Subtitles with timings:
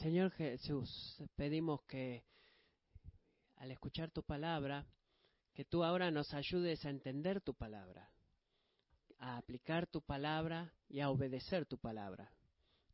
[0.00, 2.24] Señor Jesús, pedimos que
[3.56, 4.86] al escuchar tu palabra,
[5.52, 8.10] que tú ahora nos ayudes a entender tu palabra,
[9.18, 12.32] a aplicar tu palabra y a obedecer tu palabra.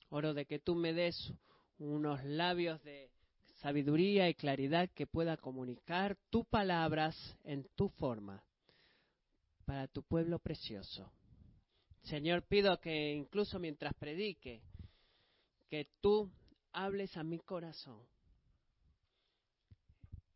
[0.08, 1.32] Oro de que tú me des
[1.78, 3.12] unos labios de
[3.60, 7.14] sabiduría y claridad que pueda comunicar tus palabras
[7.44, 8.42] en tu forma
[9.64, 11.12] para tu pueblo precioso.
[12.02, 14.60] Señor, pido que incluso mientras predique,
[15.68, 16.32] que tú
[16.76, 17.98] hables a mi corazón.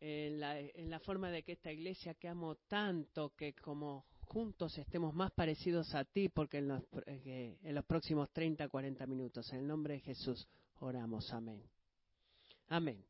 [0.00, 5.30] En la, forma de que esta iglesia que amo tanto, que como juntos estemos más
[5.32, 9.66] parecidos a ti, porque en los, eh, en los próximos 30, 40 minutos, en el
[9.66, 10.48] nombre de Jesús,
[10.78, 11.30] oramos.
[11.34, 11.62] Amén.
[12.68, 13.04] Amén.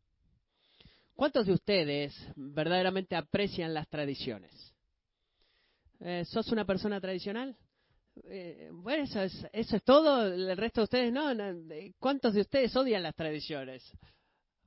[1.14, 4.74] ¿Cuántos de ustedes verdaderamente aprecian las tradiciones?
[6.00, 7.56] Eh, ¿Sos una persona tradicional?
[8.24, 10.26] Eh, bueno, eso es, eso es todo.
[10.26, 11.30] El resto de ustedes no,
[11.98, 13.82] ¿Cuántos de ustedes odian las tradiciones?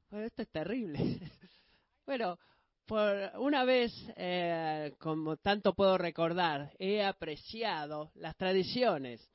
[0.09, 0.98] Bueno, esto es terrible.
[2.05, 2.37] bueno,
[2.85, 9.27] por una vez, eh, como tanto puedo recordar, he apreciado las tradiciones.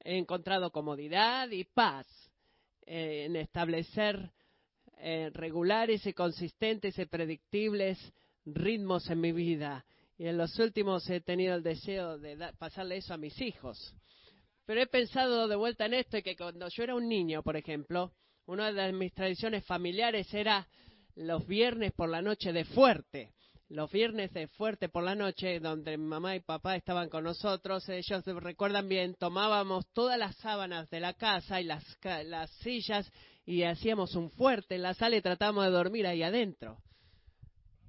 [0.00, 2.06] He encontrado comodidad y paz
[2.82, 4.30] en establecer
[4.98, 7.98] eh, regulares y consistentes y predictibles
[8.44, 9.84] ritmos en mi vida.
[10.18, 13.94] Y en los últimos he tenido el deseo de pasarle eso a mis hijos.
[14.64, 17.56] Pero he pensado de vuelta en esto y que cuando yo era un niño, por
[17.56, 18.12] ejemplo,
[18.46, 20.66] una de mis tradiciones familiares era
[21.14, 23.32] los viernes por la noche de fuerte.
[23.68, 28.24] Los viernes de fuerte por la noche, donde mamá y papá estaban con nosotros, ellos
[28.24, 31.84] recuerdan bien, tomábamos todas las sábanas de la casa y las,
[32.26, 33.10] las sillas
[33.44, 36.78] y hacíamos un fuerte en la sala y tratábamos de dormir ahí adentro.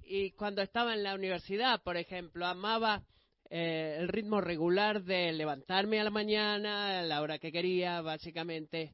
[0.10, 3.04] Y cuando estaba en la universidad, por ejemplo, amaba
[3.50, 8.94] eh, el ritmo regular de levantarme a la mañana, a la hora que quería, básicamente,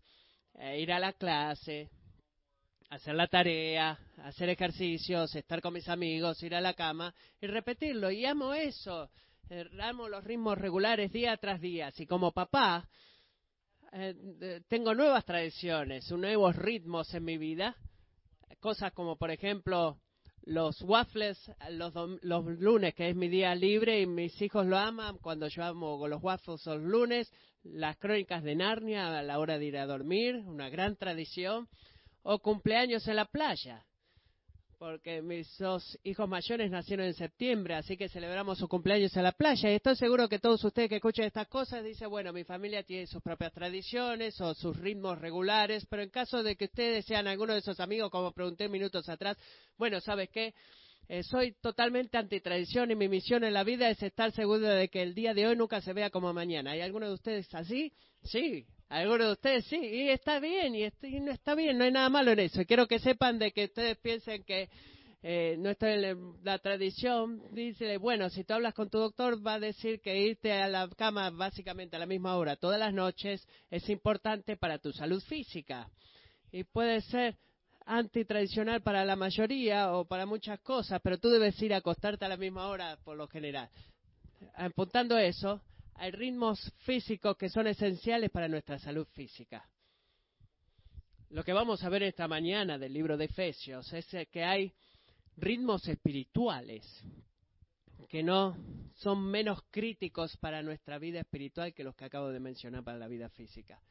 [0.56, 1.92] eh, ir a la clase,
[2.90, 8.10] hacer la tarea, hacer ejercicios, estar con mis amigos, ir a la cama y repetirlo.
[8.10, 9.12] Y amo eso,
[9.52, 11.94] eh, amo los ritmos regulares día tras día.
[11.96, 12.90] Y como papá,
[13.92, 17.76] eh, tengo nuevas tradiciones, nuevos ritmos en mi vida.
[18.60, 20.00] Cosas como, por ejemplo,
[20.46, 21.38] los waffles
[21.72, 25.64] los, los, lunes, que es mi día libre y mis hijos lo aman cuando yo
[25.64, 27.32] amo los waffles los lunes,
[27.64, 31.68] las crónicas de Narnia a la hora de ir a dormir, una gran tradición,
[32.24, 33.86] o cumpleaños en la playa
[34.84, 39.32] porque mis dos hijos mayores nacieron en septiembre, así que celebramos su cumpleaños en la
[39.32, 39.72] playa.
[39.72, 43.08] Y estoy seguro que todos ustedes que escuchan estas cosas dicen, bueno, mi familia tiene
[43.08, 47.54] sus propias tradiciones o sus ritmos regulares, pero en caso de que ustedes sean alguno
[47.54, 49.38] de esos amigos, como pregunté minutos atrás,
[49.78, 50.54] bueno, ¿sabes qué?
[51.08, 55.02] Eh, soy totalmente antitradición y mi misión en la vida es estar seguro de que
[55.02, 56.72] el día de hoy nunca se vea como mañana.
[56.72, 57.94] ¿Hay alguno de ustedes así?
[58.22, 60.88] Sí, algunos de ustedes sí, y está bien, y,
[61.20, 62.62] no está bien, no hay nada malo en eso.
[62.62, 64.70] Y quiero que sepan de que ustedes piensen que
[65.24, 67.42] eh, no está en la tradición.
[67.52, 70.88] Dice, bueno, si tú hablas con tu doctor, va a decir que irte a la
[70.90, 75.90] cama básicamente a la misma hora todas las noches es importante para tu salud física.
[76.52, 77.36] Y puede ser
[77.86, 82.30] antitradicional para la mayoría o para muchas cosas, pero tú debes ir a acostarte a
[82.30, 83.70] la misma hora por lo general.
[84.56, 85.62] Apuntando eso,
[85.96, 89.68] hay ritmos físicos que son esenciales para nuestra salud física.
[91.30, 94.74] Lo que vamos a ver esta mañana del libro de Efesios es que hay
[95.38, 96.86] ritmos espirituales
[98.14, 98.56] que no
[98.98, 103.08] son menos críticos para nuestra vida espiritual que los que acabo de mencionar para la
[103.08, 103.82] vida física.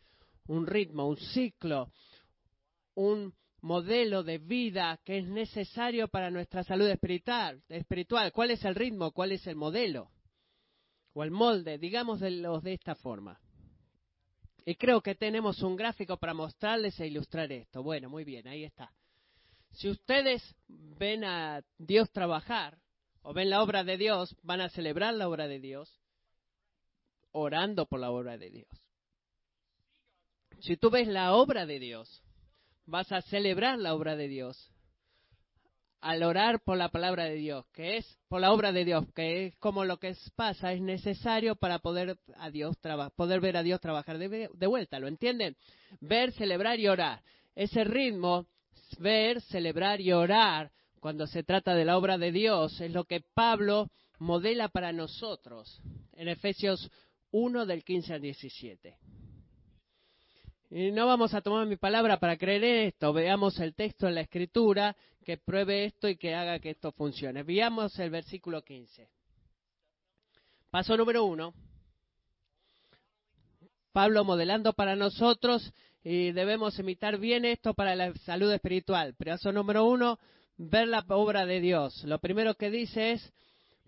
[0.46, 1.90] Un ritmo, un ciclo,
[2.94, 7.64] un modelo de vida que es necesario para nuestra salud espiritual.
[7.68, 8.30] espiritual.
[8.30, 9.10] ¿Cuál es el ritmo?
[9.10, 10.12] ¿Cuál es el modelo?
[11.14, 13.40] O el molde, digamos de, de esta forma.
[14.64, 17.82] Y creo que tenemos un gráfico para mostrarles e ilustrar esto.
[17.82, 18.92] Bueno, muy bien, ahí está.
[19.72, 22.78] Si ustedes ven a Dios trabajar
[23.22, 26.00] o ven la obra de Dios, van a celebrar la obra de Dios
[27.32, 28.68] orando por la obra de Dios.
[30.60, 32.22] Si tú ves la obra de Dios,
[32.86, 34.71] vas a celebrar la obra de Dios
[36.02, 39.46] al orar por la palabra de Dios, que es por la obra de Dios, que
[39.46, 42.76] es como lo que pasa, es necesario para poder, a Dios
[43.16, 45.56] poder ver a Dios trabajar de, de vuelta, ¿lo entienden?
[46.00, 47.22] Ver, celebrar y orar.
[47.54, 48.46] Ese ritmo,
[48.98, 53.20] ver, celebrar y orar, cuando se trata de la obra de Dios, es lo que
[53.20, 53.88] Pablo
[54.18, 55.80] modela para nosotros
[56.14, 56.90] en Efesios
[57.30, 58.98] 1 del 15 al 17.
[60.74, 63.12] Y no vamos a tomar mi palabra para creer en esto.
[63.12, 67.42] Veamos el texto en la escritura que pruebe esto y que haga que esto funcione.
[67.42, 69.06] Veamos el versículo 15.
[70.70, 71.52] Paso número uno.
[73.92, 79.14] Pablo modelando para nosotros y debemos imitar bien esto para la salud espiritual.
[79.14, 80.18] Paso número uno,
[80.56, 82.02] ver la obra de Dios.
[82.04, 83.32] Lo primero que dice es,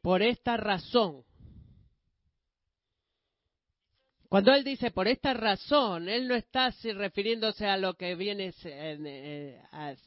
[0.02, 1.25] por esta razón.
[4.34, 9.60] Cuando él dice por esta razón, él no está refiriéndose a lo que viene eh,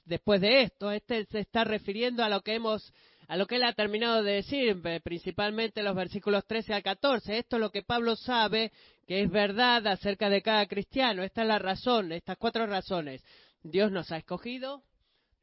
[0.03, 2.93] después de esto, este se está refiriendo a lo que hemos
[3.29, 7.37] a lo que él ha terminado de decir, principalmente los versículos 13 al 14.
[7.37, 8.73] Esto es lo que Pablo sabe
[9.07, 11.23] que es verdad acerca de cada cristiano.
[11.23, 13.23] Esta es la razón, estas cuatro razones.
[13.63, 14.83] Dios nos ha escogido,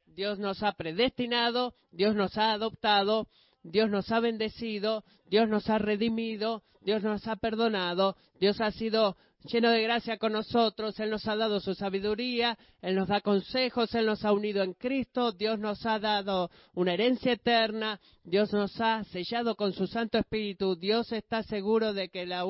[0.05, 3.29] Dios nos ha predestinado, Dios nos ha adoptado,
[3.65, 9.17] Dios nos ha bendecido, Dios nos ha redimido, Dios nos ha perdonado, Dios ha sido
[9.43, 13.93] lleno de gracia con nosotros, Él nos ha dado su sabiduría, Él nos da consejos,
[13.95, 18.79] Él nos ha unido en Cristo, Dios nos ha dado una herencia eterna, Dios nos
[18.79, 22.45] ha sellado con su Santo Espíritu, Dios está seguro de que la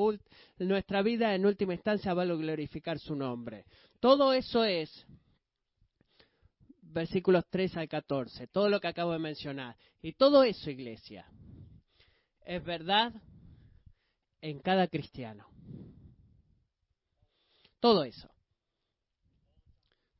[0.58, 3.64] nuestra vida en última instancia va a glorificar su nombre.
[4.00, 5.06] Todo eso es
[6.96, 9.76] versículos 3 al 14, todo lo que acabo de mencionar.
[10.00, 11.30] Y todo eso, iglesia,
[12.40, 13.12] es verdad
[14.40, 15.46] en cada cristiano.
[17.80, 18.30] Todo eso.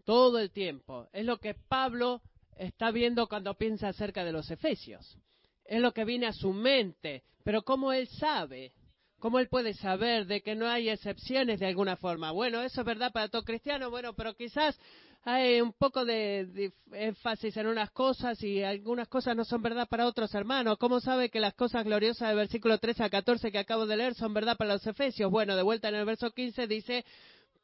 [0.05, 1.09] Todo el tiempo.
[1.15, 2.21] Es lo que Pablo
[2.57, 5.17] está viendo cuando piensa acerca de los efesios.
[5.65, 7.25] Es lo que viene a su mente.
[7.43, 8.75] Pero ¿cómo él sabe?
[9.19, 12.33] ¿Cómo él puede saber de que no hay excepciones de alguna forma?
[12.33, 14.79] Bueno, eso es verdad para todo cristiano, bueno, pero quizás
[15.23, 20.07] hay un poco de, énfasis en unas cosas y algunas cosas no son verdad para
[20.07, 20.79] otros hermanos.
[20.79, 24.15] ¿Cómo sabe que las cosas gloriosas del versículo 13 a 14 que acabo de leer
[24.15, 25.31] son verdad para los efesios?
[25.31, 27.05] Bueno, de vuelta en el verso 15 dice,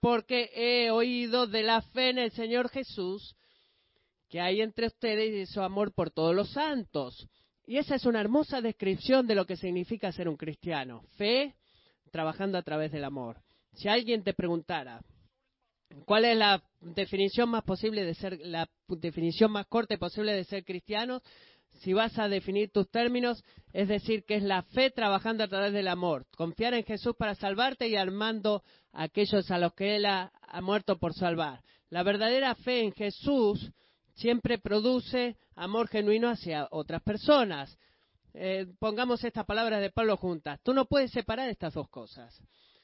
[0.00, 3.36] porque he oído de la fe en el Señor Jesús
[4.28, 7.28] que hay entre ustedes y su amor por todos los santos.
[7.72, 11.04] Y esa es una hermosa descripción de lo que significa ser un cristiano.
[11.16, 11.54] Fe
[12.10, 13.40] trabajando a través del amor.
[13.72, 15.00] Si alguien te preguntara,
[16.04, 20.66] ¿cuál es la definición más posible de ser, la definición más corta posible de ser
[20.66, 21.22] cristiano?
[21.80, 23.42] si vas a definir tus términos,
[23.72, 26.26] es decir, que es la fe trabajando a través del amor.
[26.36, 30.30] Confiar en Jesús para salvarte y armando a aquellos a los que Él ha,
[30.60, 31.62] muerto por salvar.
[31.88, 33.72] La verdadera fe en Jesús
[34.14, 37.78] siempre produce amor genuino hacia otras personas.
[38.34, 40.60] Eh, pongamos estas palabras de Pablo juntas.
[40.62, 42.40] Tú no puedes separar estas dos cosas.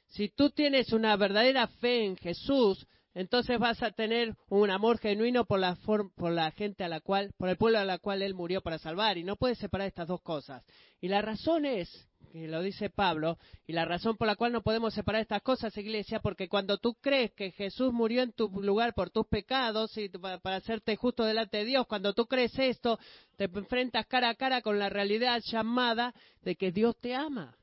[0.08, 2.86] Si tú tienes una verdadera fe en Jesús,
[3.18, 5.76] entonces vas a tener un amor genuino por la,
[6.14, 8.78] por la gente a la cual, por el pueblo a la cual él murió para
[8.78, 9.18] salvar.
[9.18, 10.62] Y no puedes separar estas dos cosas.
[11.00, 11.90] Y la razón es,
[12.30, 13.36] que lo dice Pablo,
[13.66, 16.94] y la razón por la cual no podemos separar estas cosas, iglesia, porque cuando tú
[17.00, 21.56] crees que Jesús murió en tu lugar por tus pecados y para hacerte justo delante
[21.58, 23.00] de Dios, cuando tú crees esto,
[23.36, 27.58] te enfrentas cara a cara con la realidad llamada de que Dios te ama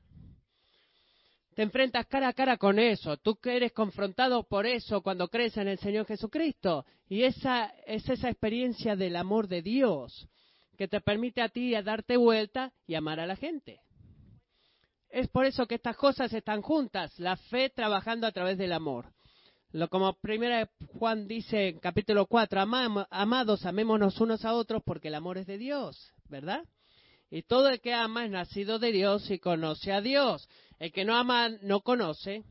[1.56, 3.16] te enfrentas cara a cara con eso.
[3.16, 6.84] Tú eres confrontado por eso cuando crees en el Señor Jesucristo.
[7.08, 10.28] Y esa es esa experiencia del amor de Dios
[10.76, 13.80] que te permite a ti a darte vuelta y amar a la gente.
[15.08, 19.14] Es por eso que estas cosas están juntas, la fe trabajando a través del amor.
[19.72, 22.60] Lo como primera Juan dice en capítulo 4,
[23.08, 26.66] amados, amémonos unos a otros porque el amor es de Dios, ¿verdad?
[27.30, 30.48] Y todo el que ama es nacido de Dios y conoce a Dios.
[30.78, 32.44] El que no ama no conoce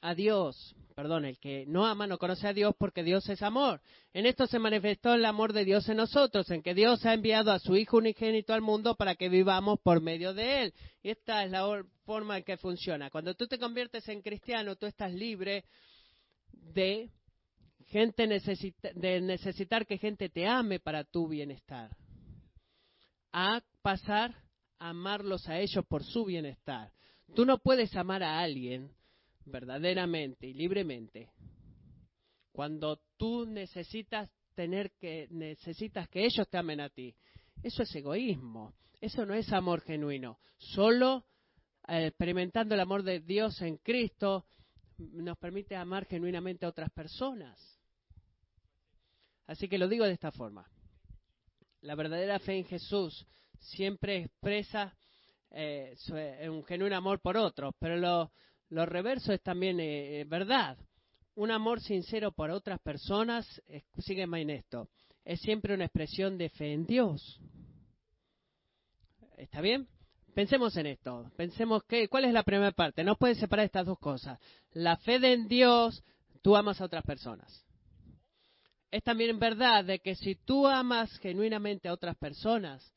[0.00, 0.74] a Dios.
[0.94, 3.80] Perdón, el que no ama no conoce a Dios porque Dios es amor.
[4.12, 7.50] En esto se manifestó el amor de Dios en nosotros, en que Dios ha enviado
[7.50, 10.74] a su Hijo unigénito al mundo para que vivamos por medio de Él.
[11.02, 13.10] Y esta es la forma en que funciona.
[13.10, 15.64] Cuando tú te conviertes en cristiano, tú estás libre
[16.52, 17.10] de
[17.86, 18.28] gente
[18.94, 21.90] de necesitar que gente te ame para tu bienestar.
[23.36, 24.32] A pasar
[24.78, 26.92] a amarlos a ellos por su bienestar.
[27.34, 28.92] Tú no puedes amar a alguien
[29.44, 31.30] verdaderamente y libremente
[32.52, 37.12] cuando tú necesitas tener que necesitas que ellos te amen a ti.
[37.64, 38.72] Eso es egoísmo.
[39.00, 40.38] Eso no es amor genuino.
[40.56, 41.24] Solo
[41.88, 44.46] eh, experimentando el amor de Dios en Cristo
[44.98, 47.58] nos permite amar genuinamente a otras personas.
[49.48, 50.70] Así que lo digo de esta forma.
[51.84, 53.26] La verdadera fe en Jesús
[53.58, 54.96] siempre expresa
[55.50, 58.32] eh, eh, un genuino amor por otros, pero lo,
[58.70, 60.78] lo reverso es también eh, verdad.
[61.34, 63.46] Un amor sincero por otras personas,
[63.98, 64.88] sigue en esto,
[65.26, 67.38] es siempre una expresión de fe en Dios.
[69.36, 69.86] ¿Está bien?
[70.32, 71.30] Pensemos en esto.
[71.36, 73.04] Pensemos que, ¿cuál es la primera parte?
[73.04, 74.38] No puedes separar estas dos cosas.
[74.72, 76.02] La fe en Dios,
[76.40, 77.63] tú amas a otras personas.
[78.94, 82.94] Es también verdad de que si tú amas genuinamente a otras personas,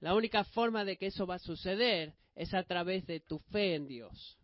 [0.00, 3.74] la única forma de que eso va a suceder es a través de tu fe
[3.74, 4.38] en Dios.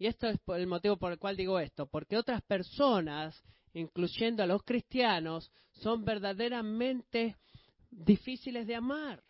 [0.00, 3.40] Y esto es el motivo por el cual digo esto, porque otras personas,
[3.74, 7.36] incluyendo a los cristianos, son verdaderamente
[7.88, 9.22] difíciles de amar.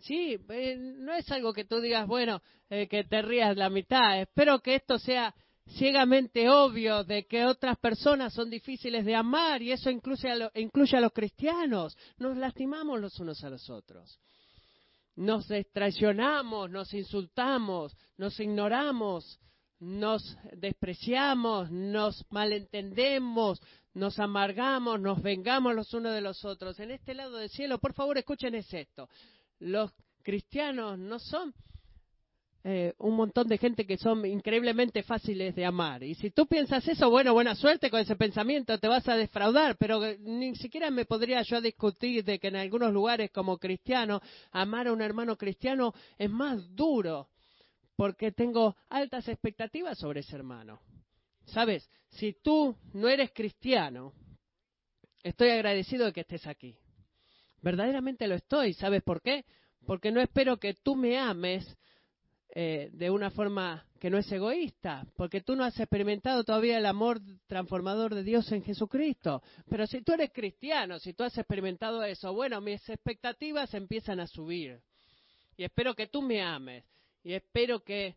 [0.00, 4.20] Sí, eh, no es algo que tú digas, bueno, eh, que te rías la mitad.
[4.20, 5.34] Espero que esto sea
[5.70, 10.96] ciegamente obvio de que otras personas son difíciles de amar y eso incluye a, incluye
[10.96, 11.96] a los cristianos.
[12.18, 14.18] Nos lastimamos los unos a los otros.
[15.16, 19.38] Nos traicionamos, nos insultamos, nos ignoramos,
[19.80, 23.60] nos despreciamos, nos malentendemos,
[23.92, 26.78] nos amargamos, nos vengamos los unos de los otros.
[26.80, 29.08] En este lado del cielo, por favor, escuchen esto
[29.60, 31.54] los cristianos no son
[32.62, 36.02] eh, un montón de gente que son increíblemente fáciles de amar.
[36.02, 39.78] Y si tú piensas eso, bueno, buena suerte con ese pensamiento, te vas a defraudar,
[39.78, 44.20] pero ni siquiera me podría yo discutir de que en algunos lugares como cristiano,
[44.52, 47.30] amar a un hermano cristiano es más duro,
[47.96, 50.80] porque tengo altas expectativas sobre ese hermano.
[51.46, 54.12] Sabes, si tú no eres cristiano,
[55.22, 56.76] estoy agradecido de que estés aquí.
[57.62, 58.74] Verdaderamente lo estoy.
[58.74, 59.44] ¿Sabes por qué?
[59.86, 61.66] Porque no espero que tú me ames
[62.52, 66.86] eh, de una forma que no es egoísta, porque tú no has experimentado todavía el
[66.86, 69.42] amor transformador de Dios en Jesucristo.
[69.68, 74.26] Pero si tú eres cristiano, si tú has experimentado eso, bueno, mis expectativas empiezan a
[74.26, 74.80] subir.
[75.56, 76.84] Y espero que tú me ames.
[77.22, 78.16] Y espero que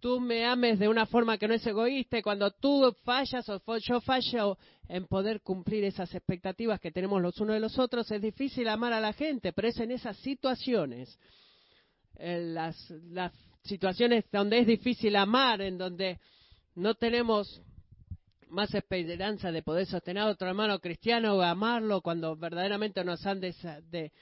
[0.00, 3.78] tú me ames de una forma que no es egoísta y cuando tú fallas o
[3.78, 4.58] yo fallo
[4.88, 8.92] en poder cumplir esas expectativas que tenemos los unos de los otros, es difícil amar
[8.92, 11.18] a la gente, pero es en esas situaciones,
[12.18, 13.32] las, las
[13.64, 16.18] situaciones donde es difícil amar, en donde
[16.74, 17.62] no tenemos
[18.48, 23.40] más esperanza de poder sostener a otro hermano cristiano o amarlo cuando verdaderamente nos han
[23.40, 24.12] de,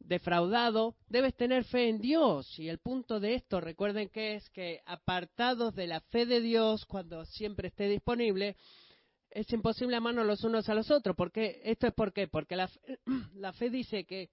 [0.00, 2.58] defraudado, debes tener fe en Dios.
[2.58, 6.84] Y el punto de esto, recuerden que es que apartados de la fe de Dios,
[6.84, 8.56] cuando siempre esté disponible,
[9.30, 11.16] es imposible amarnos los unos a los otros.
[11.16, 12.28] porque ¿Esto es por qué?
[12.28, 12.70] Porque la,
[13.34, 14.30] la fe dice que,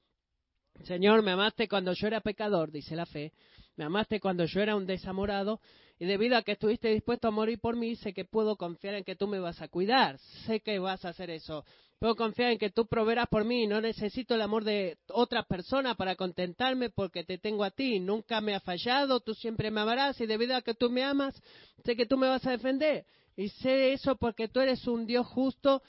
[0.83, 3.33] Señor, me amaste cuando yo era pecador, dice la fe,
[3.75, 5.59] me amaste cuando yo era un desamorado,
[5.99, 9.03] y debido a que estuviste dispuesto a morir por mí, sé que puedo confiar en
[9.03, 11.63] que tú me vas a cuidar, sé que vas a hacer eso.
[12.01, 13.67] Puedo confiar en que tú proveerás por mí.
[13.67, 17.99] No necesito el amor de otra persona para contentarme porque te tengo a ti.
[17.99, 19.19] Nunca me ha fallado.
[19.19, 21.39] Tú siempre me amarás y debido a que tú me amas,
[21.85, 23.05] sé que tú me vas a defender.
[23.37, 25.83] Y sé eso porque tú eres un Dios justo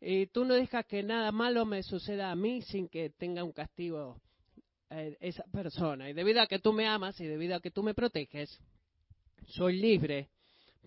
[0.00, 3.52] y tú no dejas que nada malo me suceda a mí sin que tenga un
[3.52, 4.20] castigo
[4.90, 6.10] eh, esa persona.
[6.10, 8.60] Y debido a que tú me amas y debido a que tú me proteges,
[9.48, 10.28] soy libre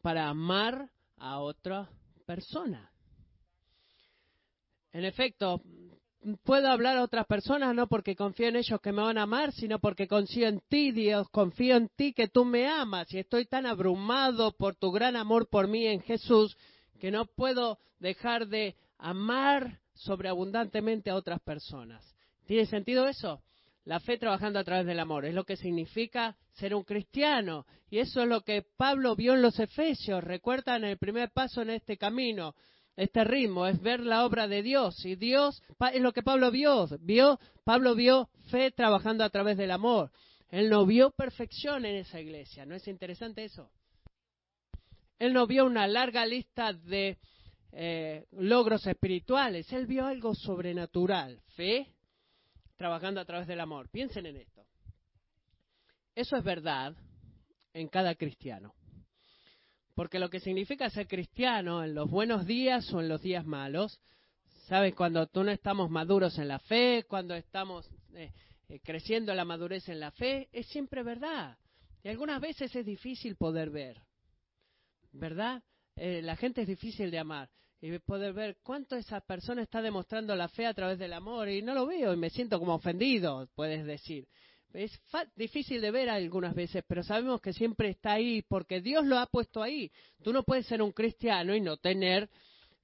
[0.01, 1.89] para amar a otra
[2.25, 2.91] persona.
[4.91, 5.61] En efecto,
[6.43, 9.51] puedo hablar a otras personas no porque confío en ellos que me van a amar,
[9.51, 13.45] sino porque confío en ti, Dios, confío en ti que tú me amas y estoy
[13.45, 16.57] tan abrumado por tu gran amor por mí en Jesús
[16.99, 22.15] que no puedo dejar de amar sobreabundantemente a otras personas.
[22.45, 23.41] ¿Tiene sentido eso?
[23.85, 27.65] La fe trabajando a través del amor es lo que significa ser un cristiano.
[27.89, 30.23] Y eso es lo que Pablo vio en los Efesios.
[30.23, 32.53] Recuerdan el primer paso en este camino
[32.97, 35.05] este ritmo, es ver la obra de Dios.
[35.05, 35.61] Y Dios
[35.93, 36.87] es lo que Pablo vio.
[36.99, 37.39] vio.
[37.63, 40.11] Pablo vio fe trabajando a través del amor.
[40.49, 42.65] Él no vio perfección en esa iglesia.
[42.65, 43.69] ¿No es interesante eso?
[45.19, 47.17] Él no vio una larga lista de
[47.71, 49.71] eh, logros espirituales.
[49.73, 51.41] Él vio algo sobrenatural.
[51.55, 51.93] Fe
[52.75, 53.89] trabajando a través del amor.
[53.89, 54.65] Piensen en esto.
[56.15, 56.95] Eso es verdad
[57.73, 58.73] en cada cristiano.
[59.93, 63.99] Porque lo que significa ser cristiano en los buenos días o en los días malos,
[64.67, 64.93] ¿sabes?
[64.93, 68.31] Cuando tú no estamos maduros en la fe, cuando estamos eh,
[68.69, 71.57] eh, creciendo la madurez en la fe, es siempre verdad.
[72.03, 74.01] Y algunas veces es difícil poder ver,
[75.11, 75.63] ¿verdad?
[75.97, 77.49] Eh, la gente es difícil de amar
[77.81, 81.61] y poder ver cuánto esa persona está demostrando la fe a través del amor y
[81.61, 84.27] no lo veo y me siento como ofendido, puedes decir.
[84.73, 84.91] Es
[85.35, 89.25] difícil de ver algunas veces, pero sabemos que siempre está ahí porque Dios lo ha
[89.25, 89.91] puesto ahí.
[90.23, 92.29] Tú no puedes ser un cristiano y no tener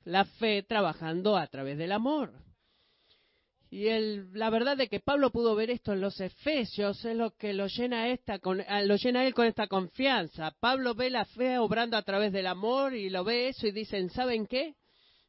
[0.06, 2.34] la fe trabajando a través del amor.
[3.74, 3.90] Y
[4.34, 7.66] la verdad de que Pablo pudo ver esto en los Efesios es lo que lo
[7.66, 8.40] llena, esta,
[8.84, 10.52] lo llena él con esta confianza.
[10.60, 14.12] Pablo ve la fe obrando a través del amor y lo ve eso y dicen,
[14.12, 14.76] ¿saben qué?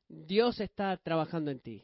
[0.08, 1.82] Dios está trabajando en ti.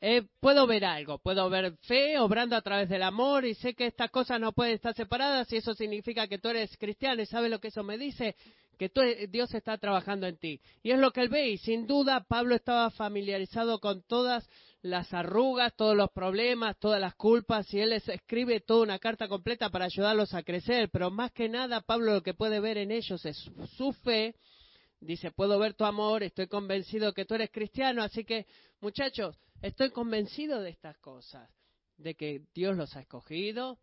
[0.00, 3.86] Eh, puedo ver algo, puedo ver fe obrando a través del amor y sé que
[3.86, 7.48] estas cosas no pueden estar separadas y eso significa que tú eres cristiano y sabes
[7.52, 8.34] lo que eso me dice,
[8.76, 10.60] que tú, Dios está trabajando en ti.
[10.82, 14.48] Y es lo que él ve y sin duda Pablo estaba familiarizado con todas
[14.86, 19.28] las arrugas, todos los problemas, todas las culpas, y él les escribe toda una carta
[19.28, 22.90] completa para ayudarlos a crecer, pero más que nada Pablo lo que puede ver en
[22.90, 23.36] ellos es
[23.76, 24.34] su fe,
[25.00, 28.46] dice, puedo ver tu amor, estoy convencido que tú eres cristiano, así que
[28.80, 31.50] muchachos, estoy convencido de estas cosas,
[31.96, 33.78] de que Dios los ha escogido,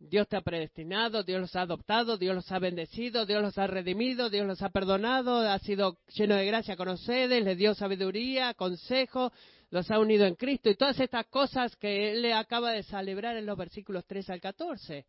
[0.00, 3.66] Dios te ha predestinado, Dios los ha adoptado, Dios los ha bendecido, Dios los ha
[3.66, 8.54] redimido, Dios los ha perdonado, ha sido lleno de gracia con ustedes, les dio sabiduría,
[8.54, 9.32] consejo,
[9.70, 13.36] los ha unido en Cristo y todas estas cosas que él le acaba de celebrar
[13.36, 15.04] en los versículos 3 al 14.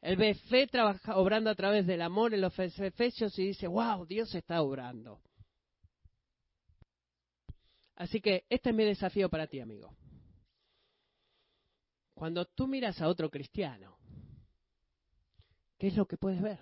[0.00, 4.06] Él ve fe trabaja, obrando a través del amor en los Efesios y dice, wow,
[4.06, 5.20] Dios está obrando.
[7.96, 9.94] Así que este es mi desafío para ti, amigo.
[12.14, 13.98] Cuando tú miras a otro cristiano,
[15.82, 16.60] ¿Qué es lo que puedes ver?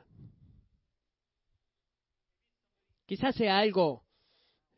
[3.04, 4.02] Quizás sea algo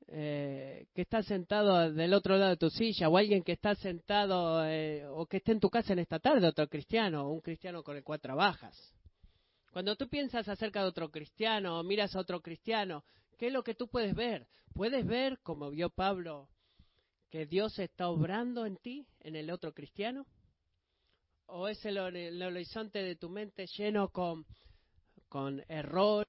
[0.08, 4.66] eh, que está sentado del otro lado de tu silla o alguien que está sentado
[4.66, 7.84] eh, o que esté en tu casa en esta tarde, otro cristiano o un cristiano
[7.84, 8.92] con el cual trabajas.
[9.72, 13.04] Cuando tú piensas acerca de otro cristiano o miras a otro cristiano,
[13.38, 14.48] ¿qué es lo que tú puedes ver?
[14.74, 16.48] ¿Puedes ver, como vio Pablo,
[17.30, 20.26] que Dios está obrando en ti, en el otro cristiano?
[21.46, 24.46] O es el, horizonte de tu mente lleno con,
[25.28, 26.26] con errores,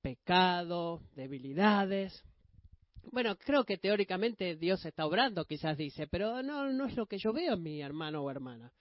[0.00, 2.22] pecados, debilidades.
[3.10, 7.18] Bueno, creo que teóricamente Dios está obrando, quizás dice, pero no, no es lo que
[7.18, 8.72] yo veo mi hermano o hermana.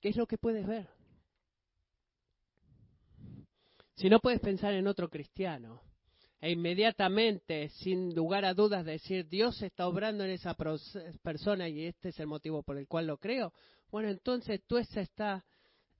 [0.00, 0.88] ¿Qué es lo que puedes ver?
[3.96, 5.82] Si no puedes pensar en otro cristiano
[6.40, 10.54] e inmediatamente, sin lugar a dudas, decir Dios está obrando en esa
[11.22, 13.52] persona y este es el motivo por el cual lo creo,
[13.90, 15.42] bueno, entonces tú estás,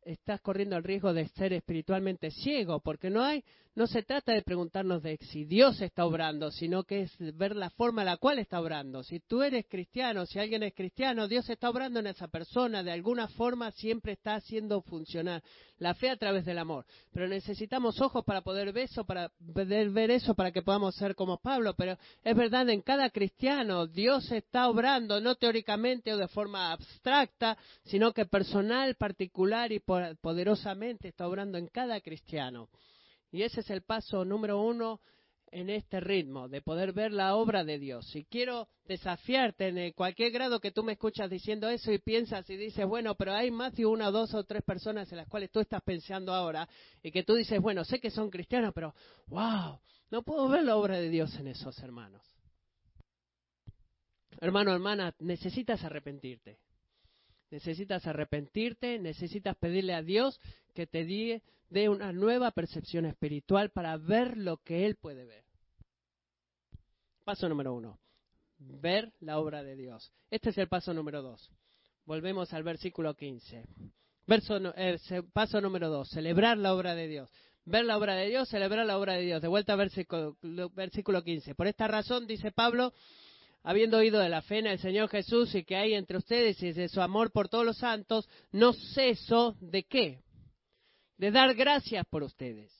[0.02, 3.44] estás corriendo el riesgo de ser espiritualmente ciego, porque no hay,
[3.78, 7.70] no se trata de preguntarnos de si Dios está obrando, sino que es ver la
[7.70, 9.04] forma en la cual está obrando.
[9.04, 12.90] Si tú eres cristiano, si alguien es cristiano, Dios está obrando en esa persona, de
[12.90, 15.44] alguna forma siempre está haciendo funcionar
[15.78, 16.86] la fe a través del amor.
[17.12, 21.14] Pero necesitamos ojos para poder ver eso, para poder ver eso, para que podamos ser
[21.14, 21.74] como Pablo.
[21.74, 27.56] Pero es verdad, en cada cristiano Dios está obrando, no teóricamente o de forma abstracta,
[27.84, 32.68] sino que personal, particular y poderosamente está obrando en cada cristiano.
[33.30, 35.00] Y ese es el paso número uno
[35.50, 38.14] en este ritmo, de poder ver la obra de Dios.
[38.14, 42.56] Y quiero desafiarte en cualquier grado que tú me escuchas diciendo eso y piensas y
[42.56, 45.60] dices, bueno, pero hay más de una, dos o tres personas en las cuales tú
[45.60, 46.68] estás pensando ahora
[47.02, 48.94] y que tú dices, bueno, sé que son cristianos, pero
[49.26, 52.22] wow, no puedo ver la obra de Dios en esos hermanos.
[54.40, 56.58] Hermano, hermana, necesitas arrepentirte.
[57.50, 60.40] Necesitas arrepentirte, necesitas pedirle a Dios
[60.74, 65.44] que te dé una nueva percepción espiritual para ver lo que Él puede ver.
[67.24, 67.98] Paso número uno,
[68.58, 70.12] ver la obra de Dios.
[70.30, 71.50] Este es el paso número dos.
[72.04, 73.64] Volvemos al versículo 15.
[74.76, 74.98] Eh,
[75.32, 77.30] paso número dos, celebrar la obra de Dios.
[77.64, 79.42] Ver la obra de Dios, celebrar la obra de Dios.
[79.42, 80.36] De vuelta al versículo,
[80.74, 81.54] versículo 15.
[81.54, 82.94] Por esta razón, dice Pablo,
[83.68, 86.72] habiendo oído de la fe en el Señor Jesús y que hay entre ustedes y
[86.72, 90.22] de su amor por todos los santos, no ceso de qué?
[91.18, 92.72] de dar gracias por ustedes.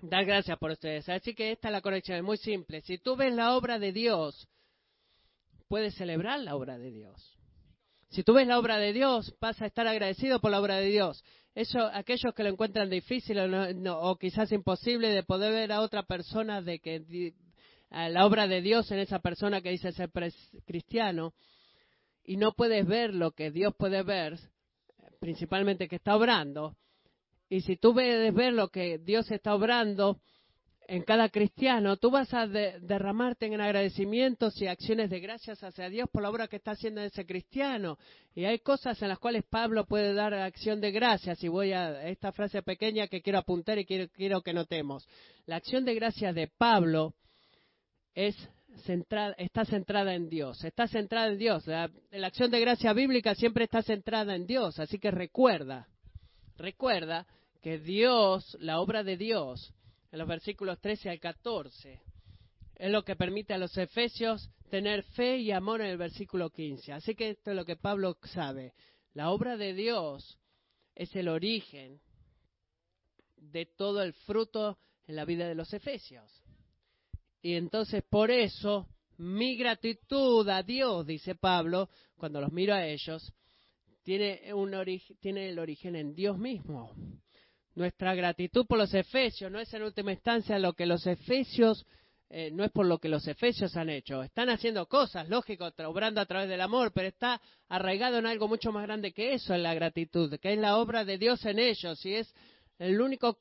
[0.00, 1.08] Dar gracias por ustedes.
[1.08, 2.82] Así que esta es la conexión, es muy simple.
[2.82, 4.46] Si tú ves la obra de Dios,
[5.66, 7.36] puedes celebrar la obra de Dios.
[8.10, 10.86] Si tú ves la obra de Dios, vas a estar agradecido por la obra de
[10.86, 11.24] Dios.
[11.54, 16.02] Eso, aquellos que lo encuentran difícil o, o quizás imposible de poder ver a otra
[16.02, 17.32] persona de que
[17.94, 20.10] la obra de Dios en esa persona que dice ser
[20.66, 21.32] cristiano
[22.24, 24.38] y no puedes ver lo que Dios puede ver,
[25.20, 26.76] principalmente que está obrando,
[27.48, 30.18] y si tú ves ver lo que Dios está obrando
[30.86, 36.08] en cada cristiano, tú vas a derramarte en agradecimientos y acciones de gracias hacia Dios
[36.12, 37.98] por la obra que está haciendo ese cristiano.
[38.34, 41.42] Y hay cosas en las cuales Pablo puede dar acción de gracias.
[41.42, 45.06] Y voy a esta frase pequeña que quiero apuntar y quiero, quiero que notemos.
[45.46, 47.14] La acción de gracias de Pablo
[48.14, 48.36] es
[48.84, 50.62] centrada, está centrada en Dios.
[50.64, 51.66] Está centrada en Dios.
[51.66, 54.78] La, la acción de gracia bíblica siempre está centrada en Dios.
[54.78, 55.88] Así que recuerda
[56.56, 57.26] Recuerda
[57.62, 59.74] que Dios, la obra de Dios,
[60.12, 62.00] en los versículos 13 al 14,
[62.76, 66.92] es lo que permite a los efesios tener fe y amor en el versículo 15.
[66.92, 68.74] Así que esto es lo que Pablo sabe.
[69.14, 70.38] La obra de Dios
[70.94, 72.00] es el origen
[73.36, 76.43] de todo el fruto en la vida de los efesios.
[77.44, 83.34] Y entonces por eso mi gratitud a Dios, dice Pablo, cuando los miro a ellos,
[84.02, 84.72] tiene, un
[85.20, 86.94] tiene el origen en Dios mismo.
[87.74, 91.84] Nuestra gratitud por los efesios no es en última instancia lo que los efesios
[92.30, 94.22] eh, no es por lo que los efesios han hecho.
[94.22, 98.72] Están haciendo cosas, lógico, obrando a través del amor, pero está arraigado en algo mucho
[98.72, 102.06] más grande que eso, en la gratitud, que es la obra de Dios en ellos
[102.06, 102.34] y es
[102.78, 103.38] el único,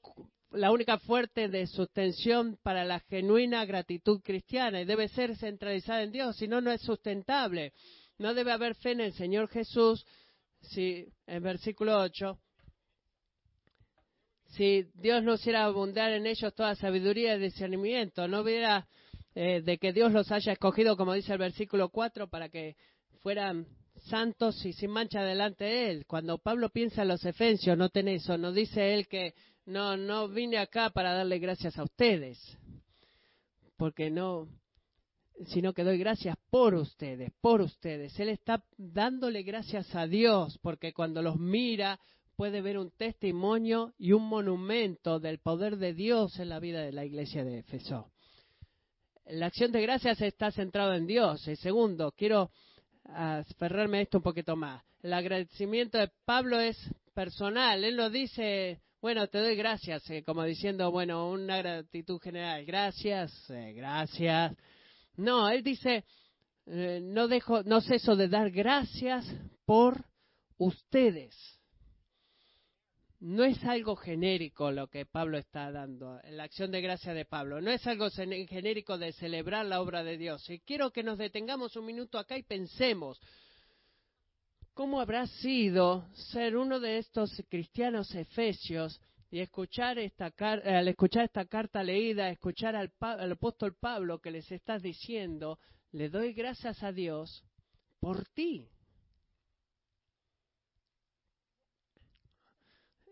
[0.53, 6.11] la única fuerte de sustención para la genuina gratitud cristiana y debe ser centralizada en
[6.11, 7.73] Dios, si no, no es sustentable.
[8.17, 10.05] No debe haber fe en el Señor Jesús,
[10.61, 12.39] si en versículo 8
[14.55, 18.87] si Dios no hiciera abundar en ellos toda sabiduría y discernimiento, no hubiera
[19.33, 22.75] eh, de que Dios los haya escogido, como dice el versículo 4, para que
[23.21, 23.65] fueran
[24.09, 26.05] santos y sin mancha delante de Él.
[26.05, 29.33] Cuando Pablo piensa en los efesios, noten eso, no dice él que
[29.65, 32.57] no, no vine acá para darle gracias a ustedes,
[33.77, 34.47] porque no,
[35.47, 38.19] sino que doy gracias por ustedes, por ustedes.
[38.19, 41.99] Él está dándole gracias a Dios, porque cuando los mira,
[42.35, 46.91] puede ver un testimonio y un monumento del poder de Dios en la vida de
[46.91, 48.11] la iglesia de Éfeso.
[49.25, 51.47] La acción de gracias está centrada en Dios.
[51.47, 52.51] Y segundo, quiero
[53.05, 54.83] aferrarme a esto un poquito más.
[55.01, 56.77] El agradecimiento de Pablo es
[57.13, 57.83] personal.
[57.83, 62.63] Él lo dice, bueno, te doy gracias, eh, como diciendo, bueno, una gratitud general.
[62.63, 64.55] Gracias, eh, gracias.
[65.17, 66.05] No, él dice,
[66.67, 69.25] eh, no dejo, no ceso de dar gracias
[69.65, 70.05] por
[70.57, 71.35] ustedes
[73.19, 77.61] no es algo genérico lo que Pablo está dando, la acción de gracia de Pablo,
[77.61, 80.49] no es algo genérico de celebrar la obra de Dios.
[80.49, 83.21] Y quiero que nos detengamos un minuto acá y pensemos,
[84.73, 91.45] ¿cómo habrá sido ser uno de estos cristianos efesios y escuchar esta al escuchar esta
[91.45, 95.59] carta leída, escuchar al, al apóstol Pablo que les está diciendo,
[95.91, 97.43] le doy gracias a Dios
[97.99, 98.69] por ti?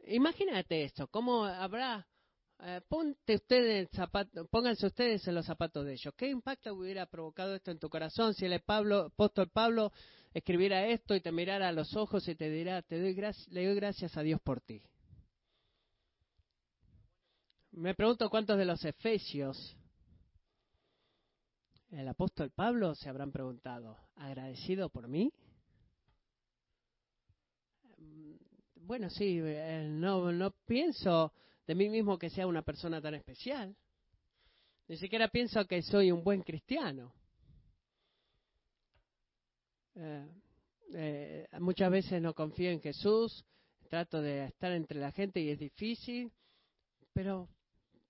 [0.08, 2.08] Imagínate esto, ¿cómo habrá?
[2.64, 6.14] Eh, ponte ustedes zapato, pónganse ustedes en los zapatos de ellos.
[6.16, 9.92] ¿Qué impacto hubiera provocado esto en tu corazón si el Pablo, apóstol Pablo
[10.34, 13.76] escribiera esto y te mirara a los ojos y te dirá, te doy le doy
[13.76, 14.82] gracias a Dios por ti?
[17.72, 19.78] Me pregunto cuántos de los efesios
[21.92, 25.34] el apóstol Pablo se habrán preguntado, ¿agradecido por mí?
[28.92, 31.32] bueno, sí, eh, no, no pienso
[31.66, 33.74] de mí mismo que sea una persona tan especial.
[34.88, 37.14] Ni siquiera pienso que soy un buen cristiano.
[39.96, 40.28] Eh,
[40.94, 43.46] eh, muchas veces no confío en Jesús,
[43.90, 46.32] trato de estar entre la gente y es difícil,
[47.14, 47.50] pero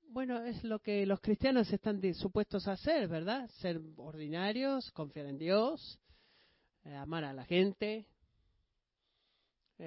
[0.09, 3.49] bueno, es lo que los cristianos están supuestos a hacer, ¿verdad?
[3.61, 5.99] Ser ordinarios, confiar en Dios,
[6.83, 8.05] amar a la gente,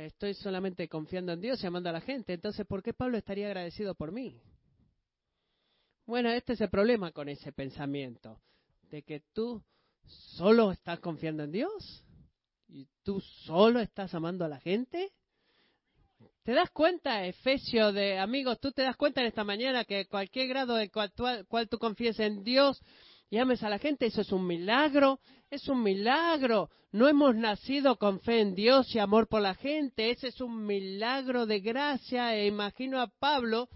[0.02, 2.32] estoy solamente confiando en Dios y amando a la gente.
[2.32, 4.40] Entonces, ¿por qué Pablo estaría agradecido por mí?
[6.06, 8.40] Bueno, este es el problema con ese pensamiento,
[8.90, 9.62] de que tú
[10.06, 12.04] solo estás confiando en Dios
[12.68, 15.12] y tú solo estás amando a la gente.
[16.42, 20.48] ¿Te das cuenta, Efesio, de amigos, tú te das cuenta en esta mañana que cualquier
[20.48, 21.12] grado de cual,
[21.48, 22.82] cual tú confíes en Dios,
[23.30, 25.18] y ames a la gente, eso es un milagro,
[25.50, 26.70] es un milagro.
[26.92, 30.64] No hemos nacido con fe en Dios y amor por la gente, ese es un
[30.64, 32.36] milagro de gracia.
[32.36, 33.68] E imagino a Pablo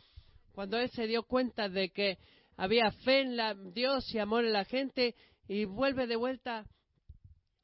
[0.53, 2.19] cuando él se dio cuenta de que
[2.57, 5.17] había fe en la, Dios y amor en la gente
[5.49, 6.67] y vuelve de vuelta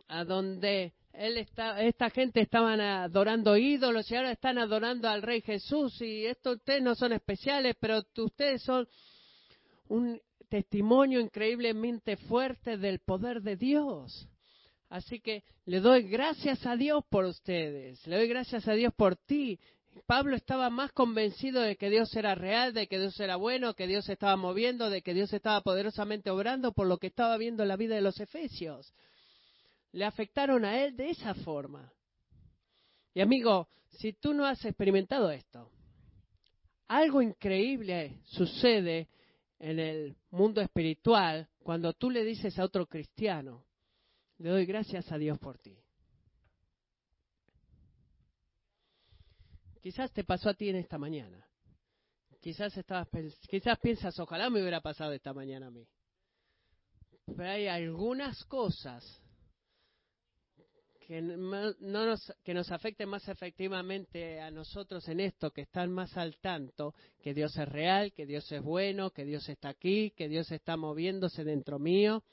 [0.09, 5.42] a donde él está, esta gente estaban adorando ídolos y ahora están adorando al Rey
[5.42, 8.88] Jesús y esto ustedes no son especiales, pero ustedes son
[9.88, 14.29] un testimonio increíblemente fuerte del poder de Dios.
[14.88, 19.16] Así que le doy gracias a Dios por ustedes, le doy gracias a Dios por
[19.16, 19.59] ti.
[20.07, 23.87] Pablo estaba más convencido de que Dios era real, de que Dios era bueno, que
[23.87, 27.68] Dios estaba moviendo, de que Dios estaba poderosamente obrando por lo que estaba viendo en
[27.68, 28.92] la vida de los efesios.
[29.92, 31.92] Le afectaron a él de esa forma.
[33.14, 35.70] Y amigo, si tú no has experimentado esto,
[36.88, 39.09] algo increíble sucede
[39.59, 43.64] en el mundo espiritual cuando tú le dices a otro cristiano,
[44.38, 45.84] le doy gracias a Dios por ti.
[49.85, 51.47] Quizás te pasó a ti en esta mañana.
[52.40, 53.07] Quizás estabas
[53.51, 55.87] quizás piensas, ojalá me hubiera pasado esta mañana a mí.
[57.27, 59.05] Pero hay algunas cosas
[61.07, 61.75] que, no
[62.07, 66.94] nos, que nos afecten más efectivamente a nosotros en esto, que están más al tanto,
[67.23, 70.79] que Dios es real, que Dios es bueno, que Dios está aquí, que Dios está
[70.79, 72.25] moviéndose dentro mío,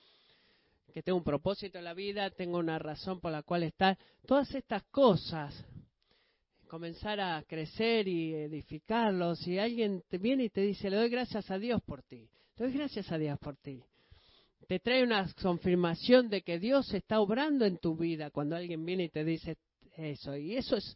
[0.94, 3.98] que tengo un propósito en la vida, tengo una razón por la cual estar.
[4.26, 5.66] Todas estas cosas,
[6.72, 11.52] comenzar a crecer y edificarlos, y alguien te viene y te dice, le doy gracias
[11.52, 13.84] a Dios por ti, le doy gracias a Dios por ti.
[14.70, 19.04] te trae una confirmación de que Dios está obrando en tu vida cuando alguien viene
[19.04, 19.58] y te dice
[19.98, 20.38] eso.
[20.38, 20.96] Y eso es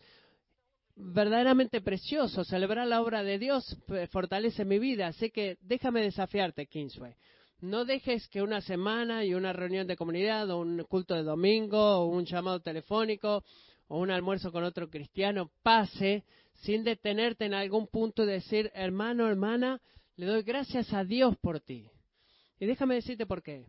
[0.96, 2.46] verdaderamente precioso.
[2.46, 3.78] Celebrar la obra de Dios
[4.12, 5.08] fortalece mi vida.
[5.08, 7.16] Así que déjame desafiarte, Kingsway.
[7.60, 11.98] No dejes que una semana y una reunión de comunidad o un culto de domingo
[11.98, 13.44] o un llamado telefónico
[13.88, 16.24] o un almuerzo con otro cristiano pase
[16.62, 19.82] sin detenerte en algún punto y decir, hermano, hermana,
[20.16, 21.90] le doy gracias a Dios por ti.
[22.60, 23.66] Y déjame decirte por qué.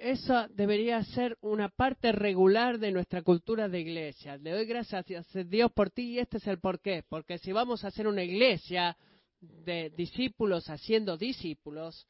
[0.00, 4.38] Eso debería ser una parte regular de nuestra cultura de iglesia.
[4.38, 5.04] Le doy gracias
[5.36, 7.04] a Dios por ti y este es el por qué.
[7.06, 8.96] Porque si vamos a hacer una iglesia
[9.40, 12.06] de discípulos haciendo discípulos,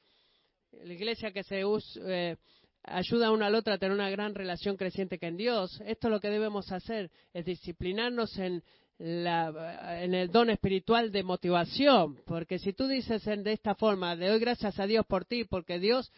[0.71, 2.37] la iglesia que se eh,
[2.85, 6.21] ayuda una al otra a tener una gran relación creciente con Dios, esto es lo
[6.21, 8.63] que debemos hacer, es disciplinarnos en,
[8.99, 14.41] en el don espiritual de motivación, porque si tú dices de esta forma, le doy
[14.41, 16.11] gracias a Dios por ti, porque Dios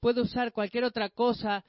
[0.00, 1.64] puede usar cualquier otra cosa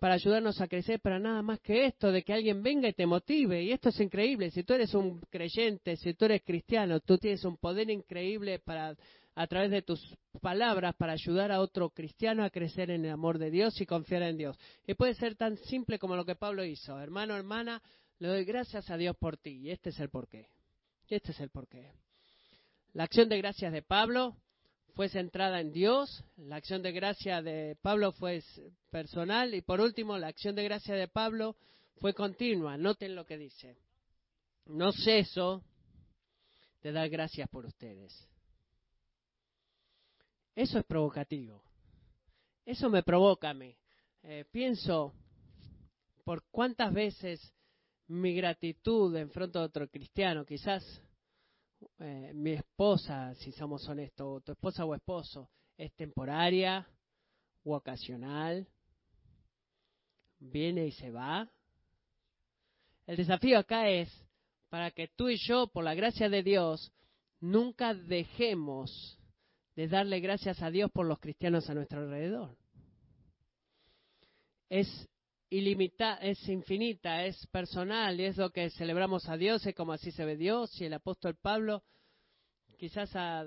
[0.00, 3.06] para ayudarnos a crecer, pero nada más que esto, de que alguien venga y te
[3.06, 3.62] motive.
[3.62, 4.50] Y esto es increíble.
[4.50, 8.96] Si tú eres un creyente, si tú eres cristiano, tú tienes un poder increíble para
[9.38, 10.00] a través de tus
[10.42, 14.22] palabras para ayudar a otro cristiano a crecer en el amor de Dios y confiar
[14.22, 14.58] en Dios.
[14.84, 16.98] Y puede ser tan simple como lo que Pablo hizo.
[16.98, 17.80] Hermano, hermana,
[18.18, 19.60] le doy gracias a Dios por ti.
[19.60, 20.48] Y este es el porqué.
[21.06, 21.92] Este es el porqué.
[22.94, 24.36] La acción de gracias de Pablo
[24.96, 26.24] fue centrada en Dios.
[26.36, 28.42] La acción de gracia de Pablo fue
[28.90, 29.54] personal.
[29.54, 31.54] Y por último, la acción de gracia de Pablo
[32.00, 32.76] fue continua.
[32.76, 33.76] Noten lo que dice.
[34.66, 35.62] No ceso
[36.82, 38.28] de dar gracias por ustedes.
[40.58, 41.62] Eso es provocativo.
[42.66, 43.76] Eso me provoca a mí.
[44.24, 45.14] Eh, pienso
[46.24, 47.54] por cuántas veces
[48.08, 50.82] mi gratitud en frente a otro cristiano, quizás
[52.00, 56.84] eh, mi esposa, si somos honestos, tu esposa o esposo, es temporaria
[57.62, 58.66] o ocasional,
[60.40, 61.48] viene y se va.
[63.06, 64.10] El desafío acá es
[64.70, 66.92] para que tú y yo, por la gracia de Dios,
[67.38, 69.17] nunca dejemos
[69.78, 72.56] de darle gracias a Dios por los cristianos a nuestro alrededor.
[74.68, 74.88] Es
[75.50, 80.10] ilimitada, es infinita, es personal y es lo que celebramos a Dios, es como así
[80.10, 81.84] se ve Dios y el apóstol Pablo
[82.76, 83.46] quizás ha